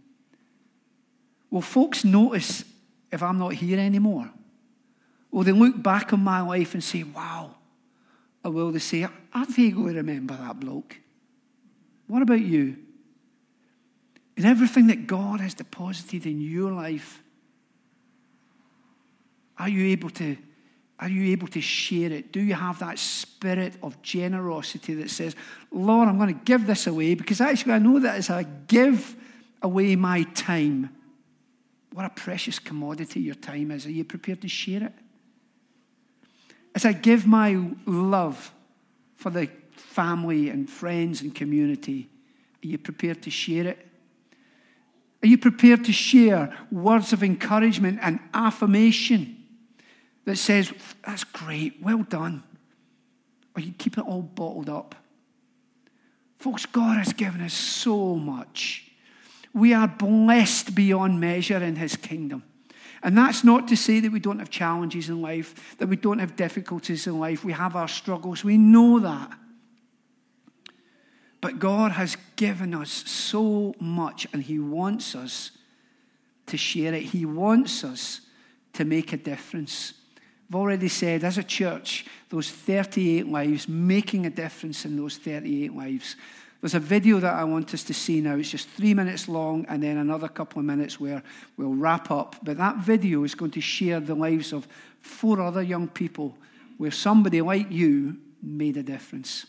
Will 1.51 1.63
folks 1.63 2.05
notice 2.05 2.63
if 3.11 3.25
I'm 3.25 3.41
not 3.41 3.55
here 3.55 3.81
anymore? 3.81 4.31
Will 5.33 5.43
they 5.43 5.51
look 5.51 5.83
back 5.83 6.13
on 6.13 6.21
my 6.21 6.43
life 6.43 6.75
and 6.75 6.85
say, 6.85 7.03
wow, 7.03 7.57
or 8.45 8.53
will 8.53 8.71
they 8.71 8.79
say, 8.79 9.09
I 9.33 9.45
vaguely 9.47 9.97
remember 9.97 10.37
that 10.37 10.61
bloke? 10.61 10.97
What 12.07 12.23
about 12.23 12.41
you? 12.41 12.77
In 14.37 14.45
everything 14.45 14.87
that 14.87 15.09
God 15.09 15.41
has 15.41 15.55
deposited 15.55 16.25
in 16.25 16.41
your 16.41 16.71
life, 16.71 17.21
are 19.63 19.69
you 19.69 19.87
able 19.93 20.11
to 20.11 20.37
are 20.99 21.09
you 21.09 21.33
able 21.33 21.49
to 21.49 21.61
share 21.61 22.13
it? 22.13 22.31
Do 22.31 22.41
you 22.41 22.55
have 22.55 22.79
that 22.79 22.97
spirit 22.97 23.75
of 23.83 24.01
generosity 24.03 24.95
that 24.95 25.11
says, 25.11 25.35
Lord, 25.73 26.09
I'm 26.09 26.17
going 26.17 26.33
to 26.33 26.45
give 26.45 26.65
this 26.65 26.87
away 26.87 27.17
because 27.17 27.41
actually 27.41 27.73
I 27.73 27.79
know 27.79 27.99
that 27.99 28.15
as 28.15 28.31
I 28.31 28.45
give 28.69 29.17
away 29.63 29.97
my 29.97 30.23
time, 30.35 30.95
what 31.93 32.05
a 32.05 32.11
precious 32.11 32.61
commodity 32.61 33.19
your 33.19 33.35
time 33.35 33.73
is. 33.73 33.85
Are 33.85 33.91
you 33.91 34.05
prepared 34.05 34.43
to 34.43 34.49
share 34.49 34.85
it? 34.85 34.93
as 36.75 36.85
I 36.85 36.93
give 36.93 37.27
my 37.27 37.61
love 37.87 38.53
for 39.17 39.31
the 39.31 39.49
family 39.73 40.49
and 40.49 40.69
friends 40.69 41.21
and 41.21 41.35
community, 41.35 42.09
are 42.65 42.67
you 42.67 42.79
prepared 42.79 43.23
to 43.23 43.31
share 43.31 43.67
it? 43.67 43.87
Are 45.23 45.27
you 45.27 45.39
prepared 45.39 45.85
to 45.85 45.93
share 45.93 46.57
words 46.71 47.13
of 47.13 47.23
encouragement 47.23 47.99
and 48.03 48.19
affirmation 48.35 49.42
that 50.25 50.37
says, 50.37 50.73
That's 51.07 51.25
great, 51.25 51.83
well 51.83 52.03
done? 52.03 52.43
Or 53.57 53.61
you 53.61 53.73
keep 53.77 53.99
it 53.99 54.05
all 54.05 54.23
bottled 54.23 54.69
up? 54.69 54.95
Folks, 56.37 56.67
God 56.67 56.99
has 56.99 57.13
given 57.13 57.41
us 57.41 57.55
so 57.55 58.17
much. 58.17 58.91
We 59.55 59.75
are 59.75 59.87
blessed 59.87 60.75
beyond 60.75 61.21
measure 61.21 61.59
in 61.59 61.77
His 61.77 61.97
kingdom. 61.97 62.43
And 63.03 63.19
that's 63.19 63.43
not 63.43 63.69
to 63.69 63.77
say 63.77 64.01
that 64.01 64.13
we 64.13 64.21
don't 64.21 64.39
have 64.39 64.51
challenges 64.51 65.09
in 65.09 65.21
life, 65.21 65.77
that 65.79 65.89
we 65.89 65.97
don't 65.97 66.21
have 66.21 66.37
difficulties 66.37 67.07
in 67.07 67.19
life. 67.19 67.45
We 67.45 67.53
have 67.53 67.75
our 67.75 67.89
struggles. 67.89 68.45
We 68.45 68.57
know 68.57 69.01
that. 69.01 69.33
But 71.41 71.59
God 71.59 71.93
has 71.93 72.17
given 72.37 72.73
us 72.73 72.91
so 72.91 73.75
much, 73.81 74.29
and 74.33 74.43
He 74.43 74.61
wants 74.61 75.17
us 75.17 75.51
to 76.47 76.57
share 76.57 76.95
it. 76.95 77.03
He 77.03 77.27
wants 77.27 77.83
us 77.83 78.21
to 78.75 78.85
make 78.85 79.13
a 79.13 79.17
difference. 79.17 79.95
I've 80.53 80.57
already 80.57 80.89
said, 80.89 81.25
as 81.25 81.39
a 81.39 81.43
church, 81.43 82.05
those 82.29 82.51
38 82.51 83.27
lives, 83.27 83.67
making 83.67 84.27
a 84.27 84.31
difference 84.31 84.85
in 84.85 84.99
those 84.99 85.17
38 85.17 85.75
lives. 85.75 86.15
There's 86.61 86.75
a 86.75 86.79
video 86.79 87.21
that 87.21 87.33
I 87.33 87.45
want 87.45 87.73
us 87.73 87.83
to 87.85 87.95
see 87.95 88.21
now. 88.21 88.37
It's 88.37 88.51
just 88.51 88.69
three 88.69 88.93
minutes 88.93 89.31
long, 89.31 89.65
and 89.71 89.83
then 89.83 89.97
another 89.97 90.29
couple 90.29 90.59
of 90.59 90.67
minutes 90.67 91.01
where 91.01 91.23
we'll 91.57 91.73
wrap 91.73 92.11
up. 92.11 92.37
But 92.43 92.59
that 92.59 92.77
video 92.77 93.25
is 93.25 93.35
going 93.35 93.53
to 93.53 93.63
share 93.63 93.99
the 93.99 94.15
lives 94.15 94.53
of 94.53 94.69
four 95.01 95.41
other 95.41 95.63
young 95.63 95.89
people 95.89 96.37
where 96.77 96.91
somebody 96.91 97.41
like 97.41 97.71
you 97.71 98.19
made 98.43 98.77
a 98.77 98.83
difference. 98.83 99.47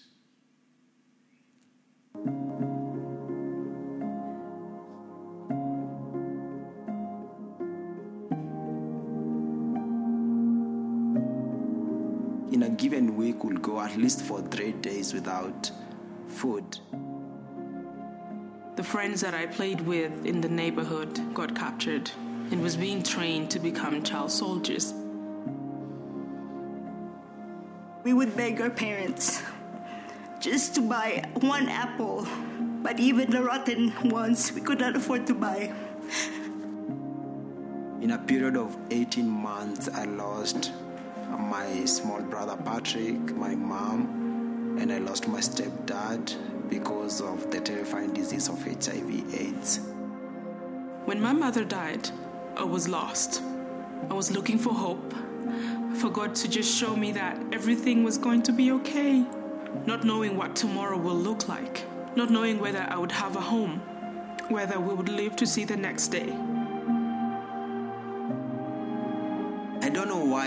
Given 12.84 13.16
week, 13.16 13.46
we'll 13.46 13.56
go 13.60 13.80
at 13.80 13.96
least 13.96 14.22
for 14.24 14.42
three 14.42 14.74
days 14.74 15.14
without 15.14 15.72
food. 16.28 16.66
The 18.76 18.84
friends 18.84 19.22
that 19.22 19.34
I 19.34 19.46
played 19.46 19.80
with 19.80 20.26
in 20.26 20.42
the 20.42 20.50
neighborhood 20.50 21.34
got 21.34 21.56
captured 21.56 22.12
and 22.52 22.62
was 22.62 22.76
being 22.76 23.02
trained 23.02 23.50
to 23.52 23.60
become 23.60 24.04
child 24.04 24.32
soldiers. 24.32 24.94
We 28.04 28.12
would 28.12 28.36
beg 28.36 28.60
our 28.60 28.70
parents 28.70 29.42
just 30.42 30.76
to 30.76 30.82
buy 30.82 31.24
one 31.36 31.70
apple, 31.70 32.28
but 32.82 33.00
even 33.00 33.32
the 33.32 33.44
rotten 33.44 33.94
ones 34.10 34.52
we 34.52 34.60
could 34.60 34.82
not 34.82 34.98
afford 34.98 35.26
to 35.28 35.34
buy. 35.34 35.74
In 38.02 38.12
a 38.12 38.18
period 38.18 38.58
of 38.58 38.76
18 38.92 39.26
months, 39.26 39.88
I 39.88 40.04
lost 40.04 40.74
my 41.40 41.86
small 41.86 42.22
brother 42.22 42.58
Patrick, 42.64 43.36
my 43.36 43.56
mom, 43.56 44.78
and 44.80 44.92
I 44.92 44.98
lost 44.98 45.28
my 45.28 45.40
stepdad 45.40 46.36
because 46.70 47.22
of 47.22 47.52
the 47.52 47.60
terrifying 47.60 48.14
disease 48.14 48.50
of 48.50 48.62
HIV/AIDS. 48.64 49.80
When 51.06 51.22
my 51.22 51.34
mother 51.34 51.64
died, 51.64 52.10
I 52.56 52.64
was 52.64 52.88
lost. 52.88 53.42
I 54.10 54.14
was 54.14 54.32
looking 54.32 54.58
for 54.58 54.74
hope, 54.74 55.14
for 55.96 56.10
God 56.10 56.36
to 56.36 56.48
just 56.48 56.76
show 56.78 56.96
me 56.96 57.12
that 57.14 57.38
everything 57.52 58.04
was 58.04 58.18
going 58.18 58.42
to 58.44 58.52
be 58.52 58.72
okay 58.72 59.26
not 59.86 60.04
knowing 60.04 60.38
what 60.38 60.56
tomorrow 60.56 60.98
will 60.98 61.16
look 61.16 61.48
like, 61.50 61.86
not 62.16 62.30
knowing 62.30 62.60
whether 62.60 62.86
I 62.90 62.98
would 62.98 63.12
have 63.12 63.36
a 63.36 63.42
home, 63.42 63.82
whether 64.48 64.80
we 64.80 64.94
would 64.94 65.10
live 65.10 65.36
to 65.38 65.46
see 65.46 65.66
the 65.66 65.76
next 65.76 66.08
day. 66.08 66.32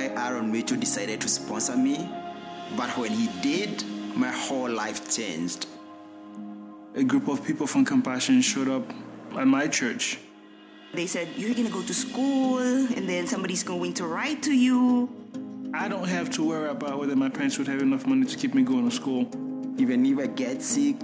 Why 0.09 0.29
Aaron 0.29 0.51
Mitchell 0.51 0.79
decided 0.79 1.21
to 1.21 1.29
sponsor 1.29 1.77
me, 1.77 2.09
but 2.77 2.91
when 2.97 3.11
he 3.13 3.29
did, 3.41 3.85
my 4.17 4.31
whole 4.31 4.71
life 4.71 5.11
changed. 5.15 5.67
A 6.95 7.05
group 7.05 7.29
of 7.29 7.45
people 7.45 7.67
from 7.67 7.85
Compassion 7.85 8.41
showed 8.41 8.69
up 8.69 8.91
at 9.37 9.47
my 9.47 9.69
church. 9.69 10.19
They 10.95 11.07
said, 11.07 11.29
You're 11.37 11.55
gonna 11.55 11.71
go 11.71 11.83
to 11.83 11.95
school, 11.95 12.59
and 12.59 13.09
then 13.09 13.27
somebody's 13.27 13.63
going 13.63 13.95
to 13.95 14.07
write 14.07 14.43
to 14.45 14.55
you. 14.55 15.11
I 15.75 15.89
don't 15.89 16.09
have 16.09 16.31
to 16.31 16.47
worry 16.47 16.71
about 16.71 16.99
whether 16.99 17.17
my 17.17 17.29
parents 17.29 17.59
would 17.59 17.69
have 17.69 17.83
enough 17.83 18.07
money 18.07 18.25
to 18.25 18.37
keep 18.37 18.55
me 18.55 18.63
going 18.63 18.89
to 18.89 18.95
school. 18.95 19.29
Even 19.79 20.07
if 20.07 20.19
I 20.19 20.27
get 20.27 20.63
sick, 20.63 20.97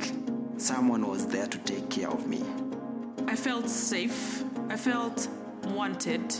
someone 0.57 1.07
was 1.07 1.27
there 1.27 1.47
to 1.47 1.59
take 1.59 1.91
care 1.91 2.09
of 2.09 2.27
me. 2.27 2.43
I 3.27 3.37
felt 3.37 3.69
safe. 3.69 4.45
I 4.71 4.77
felt 4.77 5.29
wanted. 5.65 6.35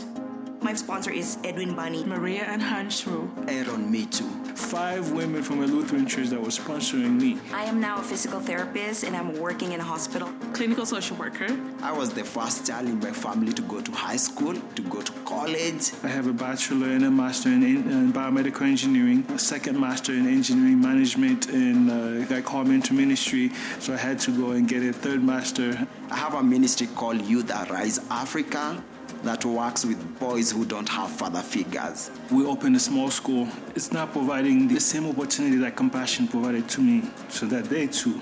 My 0.63 0.73
sponsor 0.75 1.11
is 1.11 1.37
Edwin 1.43 1.75
Bunny. 1.75 2.05
Maria 2.05 2.43
and 2.43 2.61
Hanshru. 2.61 3.29
Aaron 3.49 3.91
Mitchell. 3.91 4.29
Five 4.55 5.11
women 5.11 5.43
from 5.43 5.61
a 5.61 5.67
Lutheran 5.67 6.07
church 6.07 6.27
that 6.27 6.39
were 6.39 6.47
sponsoring 6.47 7.19
me. 7.19 7.37
I 7.53 7.65
am 7.65 7.81
now 7.81 7.97
a 7.97 8.01
physical 8.01 8.39
therapist 8.39 9.03
and 9.03 9.13
I'm 9.13 9.37
working 9.41 9.73
in 9.73 9.81
a 9.81 9.83
hospital. 9.83 10.29
Clinical 10.53 10.85
social 10.85 11.17
worker. 11.17 11.47
I 11.81 11.91
was 11.91 12.13
the 12.13 12.23
first 12.23 12.65
child 12.65 12.87
in 12.87 12.97
my 12.99 13.11
family 13.11 13.51
to 13.51 13.61
go 13.63 13.81
to 13.81 13.91
high 13.91 14.15
school, 14.15 14.53
to 14.53 14.81
go 14.83 15.01
to 15.01 15.11
college. 15.25 15.91
I 16.01 16.07
have 16.07 16.27
a 16.27 16.33
bachelor 16.33 16.87
and 16.87 17.03
a 17.03 17.11
master 17.11 17.49
in, 17.49 17.63
in 17.63 18.13
biomedical 18.13 18.61
engineering, 18.61 19.25
a 19.33 19.39
second 19.39 19.77
master 19.77 20.13
in 20.13 20.27
engineering 20.27 20.79
management, 20.79 21.49
and 21.49 21.91
uh, 21.91 22.25
they 22.27 22.41
called 22.41 22.69
me 22.69 22.75
into 22.75 22.93
ministry, 22.93 23.51
so 23.79 23.93
I 23.93 23.97
had 23.97 24.17
to 24.19 24.31
go 24.31 24.51
and 24.51 24.65
get 24.65 24.81
a 24.81 24.93
third 24.93 25.21
master. 25.21 25.87
I 26.09 26.15
have 26.15 26.35
a 26.35 26.43
ministry 26.43 26.87
called 26.95 27.21
Youth 27.21 27.51
Arise 27.51 27.99
Africa 28.09 28.81
that 29.23 29.45
works 29.45 29.85
with 29.85 30.19
boys 30.19 30.51
who 30.51 30.65
don't 30.65 30.87
have 30.89 31.09
father 31.09 31.41
figures. 31.41 32.11
We 32.29 32.45
opened 32.45 32.75
a 32.75 32.79
small 32.79 33.09
school. 33.09 33.47
It's 33.73 33.91
now 33.93 34.05
providing 34.05 34.67
the 34.67 34.79
same 34.79 35.07
opportunity 35.07 35.55
that 35.57 35.75
Compassion 35.75 36.27
provided 36.27 36.67
to 36.69 36.81
me 36.81 37.03
so 37.29 37.45
that 37.47 37.65
they 37.65 37.87
too 37.87 38.19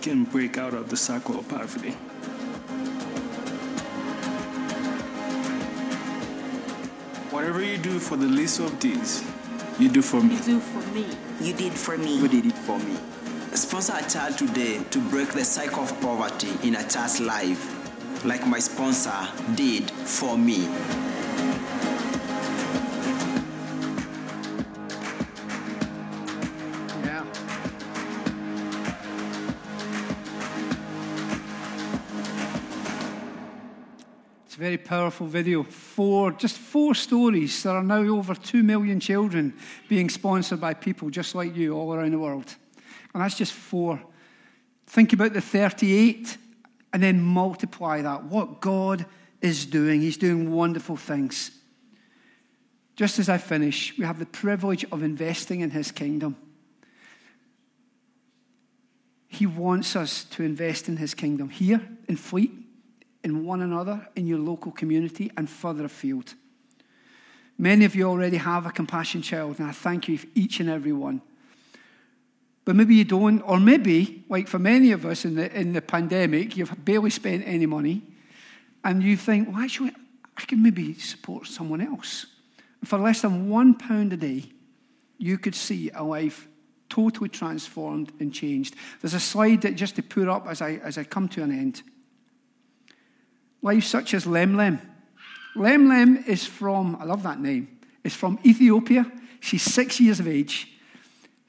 can 0.00 0.24
break 0.24 0.56
out 0.56 0.72
of 0.72 0.88
the 0.88 0.96
cycle 0.96 1.38
of 1.38 1.48
poverty. 1.48 1.90
Whatever 7.30 7.62
you 7.62 7.78
do 7.78 7.98
for 7.98 8.16
the 8.16 8.26
least 8.26 8.60
of 8.60 8.78
these, 8.78 9.24
you 9.80 9.88
do 9.88 10.00
for 10.00 10.22
me. 10.22 10.36
You 10.36 10.42
do 10.42 10.60
for 10.60 10.86
me. 10.92 11.06
You 11.40 11.52
did 11.52 11.72
for 11.72 11.98
me. 11.98 12.16
You 12.16 12.28
did 12.28 12.46
it 12.46 12.58
for 12.58 12.78
me. 12.78 12.96
Sponsor 13.54 13.94
a 13.96 14.08
child 14.08 14.38
today 14.38 14.80
to 14.90 15.00
break 15.10 15.30
the 15.30 15.44
cycle 15.44 15.82
of 15.82 16.00
poverty 16.00 16.52
in 16.62 16.76
a 16.76 16.88
child's 16.88 17.20
life 17.20 17.73
like 18.24 18.46
my 18.46 18.58
sponsor 18.58 19.12
did 19.54 19.90
for 19.90 20.38
me. 20.38 20.66
It's 34.46 34.56
a 34.56 34.60
very 34.60 34.78
powerful 34.78 35.26
video. 35.26 35.64
Four, 35.64 36.32
just 36.32 36.56
four 36.56 36.94
stories. 36.94 37.62
There 37.62 37.74
are 37.74 37.82
now 37.82 38.04
over 38.04 38.34
two 38.34 38.62
million 38.62 39.00
children 39.00 39.52
being 39.88 40.08
sponsored 40.08 40.60
by 40.60 40.74
people 40.74 41.10
just 41.10 41.34
like 41.34 41.56
you 41.56 41.74
all 41.76 41.92
around 41.92 42.12
the 42.12 42.18
world. 42.18 42.54
And 43.12 43.22
that's 43.22 43.36
just 43.36 43.52
four. 43.52 44.00
Think 44.86 45.12
about 45.12 45.32
the 45.32 45.40
38 45.40 46.38
and 46.94 47.02
then 47.02 47.20
multiply 47.20 48.00
that. 48.00 48.22
What 48.22 48.60
God 48.60 49.04
is 49.42 49.66
doing, 49.66 50.00
He's 50.00 50.16
doing 50.16 50.52
wonderful 50.52 50.96
things. 50.96 51.50
Just 52.94 53.18
as 53.18 53.28
I 53.28 53.36
finish, 53.36 53.98
we 53.98 54.04
have 54.04 54.20
the 54.20 54.26
privilege 54.26 54.84
of 54.92 55.02
investing 55.02 55.60
in 55.60 55.70
His 55.70 55.90
kingdom. 55.90 56.36
He 59.26 59.44
wants 59.44 59.96
us 59.96 60.22
to 60.24 60.44
invest 60.44 60.88
in 60.88 60.98
His 60.98 61.14
kingdom 61.14 61.50
here 61.50 61.86
in 62.08 62.16
Fleet, 62.16 62.52
in 63.24 63.44
one 63.44 63.60
another, 63.60 64.06
in 64.14 64.28
your 64.28 64.38
local 64.38 64.70
community, 64.70 65.32
and 65.36 65.50
further 65.50 65.86
afield. 65.86 66.34
Many 67.58 67.84
of 67.84 67.96
you 67.96 68.04
already 68.04 68.36
have 68.36 68.66
a 68.66 68.70
compassion 68.70 69.20
child, 69.20 69.58
and 69.58 69.68
I 69.68 69.72
thank 69.72 70.06
you 70.06 70.20
each 70.36 70.60
and 70.60 70.70
every 70.70 70.92
one 70.92 71.22
but 72.64 72.76
maybe 72.76 72.94
you 72.94 73.04
don't, 73.04 73.40
or 73.42 73.60
maybe, 73.60 74.24
like 74.28 74.48
for 74.48 74.58
many 74.58 74.92
of 74.92 75.04
us 75.04 75.24
in 75.24 75.34
the, 75.34 75.54
in 75.58 75.72
the 75.72 75.82
pandemic, 75.82 76.56
you've 76.56 76.84
barely 76.84 77.10
spent 77.10 77.44
any 77.46 77.66
money, 77.66 78.02
and 78.82 79.02
you 79.02 79.16
think, 79.16 79.48
well, 79.48 79.62
actually, 79.62 79.92
I 80.36 80.42
can 80.42 80.62
maybe 80.62 80.94
support 80.94 81.46
someone 81.46 81.80
else. 81.80 82.26
For 82.84 82.98
less 82.98 83.22
than 83.22 83.48
one 83.48 83.74
pound 83.74 84.12
a 84.12 84.16
day, 84.16 84.44
you 85.18 85.38
could 85.38 85.54
see 85.54 85.90
a 85.90 86.02
life 86.02 86.48
totally 86.88 87.28
transformed 87.28 88.12
and 88.20 88.32
changed. 88.32 88.74
There's 89.00 89.14
a 89.14 89.20
slide 89.20 89.62
that 89.62 89.74
just 89.74 89.96
to 89.96 90.02
put 90.02 90.28
up 90.28 90.46
as 90.46 90.60
I, 90.60 90.74
as 90.82 90.98
I 90.98 91.04
come 91.04 91.28
to 91.30 91.42
an 91.42 91.50
end. 91.50 91.82
Life 93.62 93.84
such 93.84 94.14
as 94.14 94.26
Lemlem. 94.26 94.80
Lemlem 95.56 96.26
is 96.26 96.44
from, 96.44 96.96
I 97.00 97.04
love 97.04 97.22
that 97.22 97.40
name, 97.40 97.78
is 98.02 98.14
from 98.14 98.38
Ethiopia. 98.44 99.10
She's 99.40 99.62
six 99.62 100.00
years 100.00 100.20
of 100.20 100.28
age. 100.28 100.73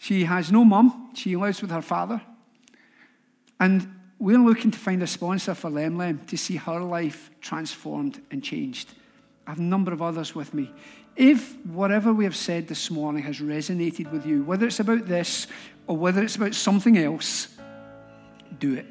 She 0.06 0.26
has 0.26 0.52
no 0.52 0.64
mum. 0.64 1.10
She 1.16 1.36
lives 1.36 1.64
with 1.64 1.72
her 1.72 1.82
father. 1.82 2.22
And 3.60 3.92
we're 4.20 4.38
looking 4.38 4.70
to 4.70 4.78
find 4.78 5.02
a 5.02 5.08
sponsor 5.08 5.56
for 5.56 5.72
Lemlem 5.72 6.28
to 6.28 6.38
see 6.38 6.58
her 6.58 6.80
life 6.80 7.32
transformed 7.42 8.22
and 8.30 8.44
changed. 8.44 8.94
I 9.48 9.50
have 9.50 9.60
a 9.60 9.64
number 9.64 9.92
of 9.92 10.04
others 10.04 10.36
with 10.36 10.54
me. 10.54 10.72
If 11.16 11.58
whatever 11.66 12.14
we 12.14 12.24
have 12.26 12.36
said 12.36 12.68
this 12.68 12.92
morning 12.92 13.24
has 13.24 13.40
resonated 13.40 14.12
with 14.12 14.28
you, 14.28 14.44
whether 14.44 14.68
it's 14.68 14.80
about 14.80 15.08
this 15.08 15.48
or 15.88 15.98
whether 15.98 16.22
it's 16.22 16.36
about 16.36 16.54
something 16.54 17.00
else, 17.00 17.48
do 18.60 18.76
it. 18.76 18.86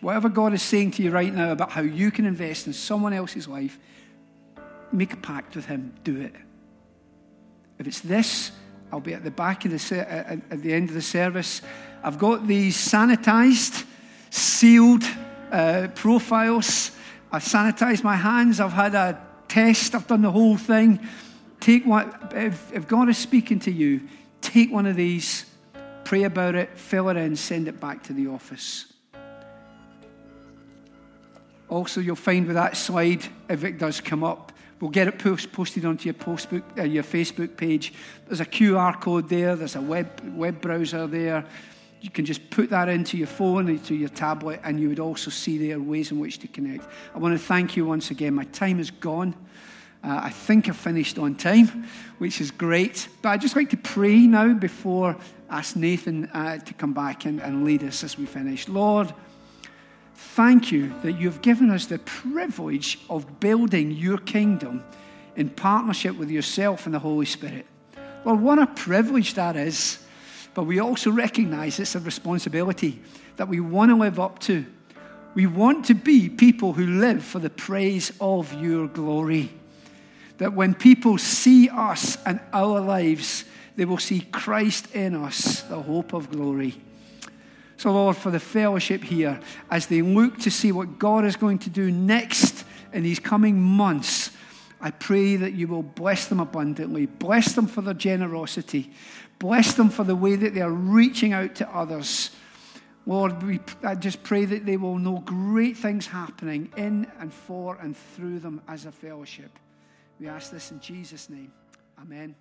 Whatever 0.00 0.28
God 0.28 0.54
is 0.54 0.62
saying 0.62 0.92
to 0.92 1.02
you 1.02 1.10
right 1.10 1.34
now 1.34 1.50
about 1.50 1.72
how 1.72 1.82
you 1.82 2.12
can 2.12 2.24
invest 2.24 2.68
in 2.68 2.72
someone 2.72 3.14
else's 3.14 3.48
life, 3.48 3.80
make 4.92 5.12
a 5.12 5.16
pact 5.16 5.56
with 5.56 5.66
Him. 5.66 5.92
Do 6.04 6.20
it. 6.20 6.36
If 7.80 7.88
it's 7.88 8.00
this, 8.00 8.52
I'll 8.90 9.00
be 9.00 9.14
at 9.14 9.24
the 9.24 9.30
back 9.30 9.64
of 9.64 9.70
the 9.72 10.10
at 10.10 10.62
the 10.62 10.72
end 10.72 10.88
of 10.88 10.94
the 10.94 11.02
service. 11.02 11.62
I've 12.02 12.18
got 12.18 12.46
these 12.46 12.76
sanitized, 12.76 13.84
sealed 14.30 15.04
uh, 15.50 15.88
profiles. 15.94 16.92
I've 17.30 17.42
sanitized 17.44 18.02
my 18.02 18.16
hands. 18.16 18.60
I've 18.60 18.72
had 18.72 18.94
a 18.94 19.20
test. 19.48 19.94
I've 19.94 20.06
done 20.06 20.22
the 20.22 20.30
whole 20.30 20.56
thing. 20.56 21.00
Take 21.60 21.84
one. 21.84 22.14
If, 22.32 22.72
if 22.72 22.88
God 22.88 23.08
is 23.08 23.18
speaking 23.18 23.58
to 23.60 23.70
you, 23.70 24.08
take 24.40 24.72
one 24.72 24.86
of 24.86 24.96
these, 24.96 25.44
pray 26.04 26.22
about 26.22 26.54
it, 26.54 26.78
fill 26.78 27.08
it 27.08 27.16
in, 27.16 27.36
send 27.36 27.68
it 27.68 27.80
back 27.80 28.04
to 28.04 28.12
the 28.12 28.28
office. 28.28 28.92
Also, 31.68 32.00
you'll 32.00 32.16
find 32.16 32.46
with 32.46 32.54
that 32.54 32.76
slide, 32.76 33.26
if 33.50 33.64
it 33.64 33.76
does 33.76 34.00
come 34.00 34.24
up, 34.24 34.47
we'll 34.80 34.90
get 34.90 35.08
it 35.08 35.18
post, 35.18 35.52
posted 35.52 35.84
onto 35.84 36.10
your, 36.10 36.60
uh, 36.78 36.82
your 36.82 37.02
Facebook 37.02 37.56
page. 37.56 37.92
There's 38.26 38.40
a 38.40 38.46
QR 38.46 39.00
code 39.00 39.28
there, 39.28 39.56
there's 39.56 39.76
a 39.76 39.80
web, 39.80 40.08
web 40.36 40.60
browser 40.60 41.06
there. 41.06 41.44
You 42.00 42.10
can 42.10 42.24
just 42.24 42.48
put 42.50 42.70
that 42.70 42.88
into 42.88 43.16
your 43.16 43.26
phone, 43.26 43.68
into 43.68 43.94
your 43.94 44.08
tablet, 44.08 44.60
and 44.62 44.78
you 44.78 44.88
would 44.88 45.00
also 45.00 45.30
see 45.30 45.58
there 45.58 45.80
ways 45.80 46.12
in 46.12 46.20
which 46.20 46.38
to 46.38 46.48
connect. 46.48 46.86
I 47.14 47.18
want 47.18 47.38
to 47.38 47.44
thank 47.44 47.76
you 47.76 47.84
once 47.84 48.10
again. 48.10 48.34
My 48.34 48.44
time 48.44 48.78
is 48.78 48.90
gone. 48.90 49.34
Uh, 50.04 50.20
I 50.22 50.30
think 50.30 50.68
I 50.68 50.72
finished 50.72 51.18
on 51.18 51.34
time, 51.34 51.88
which 52.18 52.40
is 52.40 52.52
great. 52.52 53.08
But 53.20 53.30
I'd 53.30 53.40
just 53.40 53.56
like 53.56 53.70
to 53.70 53.76
pray 53.76 54.28
now 54.28 54.52
before 54.52 55.16
I 55.50 55.58
ask 55.58 55.74
Nathan 55.74 56.26
uh, 56.26 56.58
to 56.58 56.74
come 56.74 56.92
back 56.92 57.24
and, 57.24 57.40
and 57.40 57.64
lead 57.64 57.82
us 57.82 58.04
as 58.04 58.16
we 58.16 58.26
finish. 58.26 58.68
Lord, 58.68 59.12
Thank 60.38 60.70
you 60.70 60.94
that 61.02 61.18
you've 61.18 61.42
given 61.42 61.68
us 61.68 61.86
the 61.86 61.98
privilege 61.98 63.00
of 63.10 63.40
building 63.40 63.90
your 63.90 64.18
kingdom 64.18 64.84
in 65.34 65.48
partnership 65.50 66.16
with 66.16 66.30
yourself 66.30 66.86
and 66.86 66.94
the 66.94 67.00
Holy 67.00 67.26
Spirit. 67.26 67.66
Lord, 68.24 68.40
what 68.40 68.60
a 68.60 68.68
privilege 68.68 69.34
that 69.34 69.56
is. 69.56 69.98
But 70.54 70.62
we 70.62 70.78
also 70.78 71.10
recognize 71.10 71.80
it's 71.80 71.96
a 71.96 71.98
responsibility 71.98 73.02
that 73.34 73.48
we 73.48 73.58
want 73.58 73.90
to 73.90 73.96
live 73.96 74.20
up 74.20 74.38
to. 74.42 74.64
We 75.34 75.48
want 75.48 75.86
to 75.86 75.94
be 75.94 76.28
people 76.28 76.72
who 76.72 76.86
live 76.86 77.24
for 77.24 77.40
the 77.40 77.50
praise 77.50 78.12
of 78.20 78.52
your 78.62 78.86
glory. 78.86 79.50
That 80.36 80.52
when 80.52 80.72
people 80.72 81.18
see 81.18 81.68
us 81.68 82.16
and 82.24 82.38
our 82.52 82.78
lives, 82.78 83.42
they 83.74 83.86
will 83.86 83.98
see 83.98 84.20
Christ 84.20 84.94
in 84.94 85.16
us, 85.16 85.62
the 85.62 85.82
hope 85.82 86.12
of 86.12 86.30
glory. 86.30 86.80
So, 87.78 87.92
Lord, 87.92 88.16
for 88.16 88.32
the 88.32 88.40
fellowship 88.40 89.04
here, 89.04 89.38
as 89.70 89.86
they 89.86 90.02
look 90.02 90.38
to 90.40 90.50
see 90.50 90.72
what 90.72 90.98
God 90.98 91.24
is 91.24 91.36
going 91.36 91.60
to 91.60 91.70
do 91.70 91.92
next 91.92 92.64
in 92.92 93.04
these 93.04 93.20
coming 93.20 93.60
months, 93.60 94.32
I 94.80 94.90
pray 94.90 95.36
that 95.36 95.52
you 95.52 95.68
will 95.68 95.84
bless 95.84 96.26
them 96.26 96.40
abundantly. 96.40 97.06
Bless 97.06 97.52
them 97.52 97.68
for 97.68 97.80
their 97.80 97.94
generosity. 97.94 98.92
Bless 99.38 99.74
them 99.74 99.90
for 99.90 100.02
the 100.02 100.16
way 100.16 100.34
that 100.34 100.54
they 100.54 100.60
are 100.60 100.72
reaching 100.72 101.32
out 101.32 101.54
to 101.56 101.68
others. 101.72 102.30
Lord, 103.06 103.40
we, 103.44 103.60
I 103.84 103.94
just 103.94 104.24
pray 104.24 104.44
that 104.44 104.66
they 104.66 104.76
will 104.76 104.98
know 104.98 105.22
great 105.24 105.76
things 105.76 106.08
happening 106.08 106.72
in 106.76 107.06
and 107.20 107.32
for 107.32 107.76
and 107.76 107.96
through 107.96 108.40
them 108.40 108.60
as 108.66 108.86
a 108.86 108.92
fellowship. 108.92 109.56
We 110.18 110.26
ask 110.26 110.50
this 110.50 110.72
in 110.72 110.80
Jesus' 110.80 111.30
name. 111.30 111.52
Amen. 112.00 112.34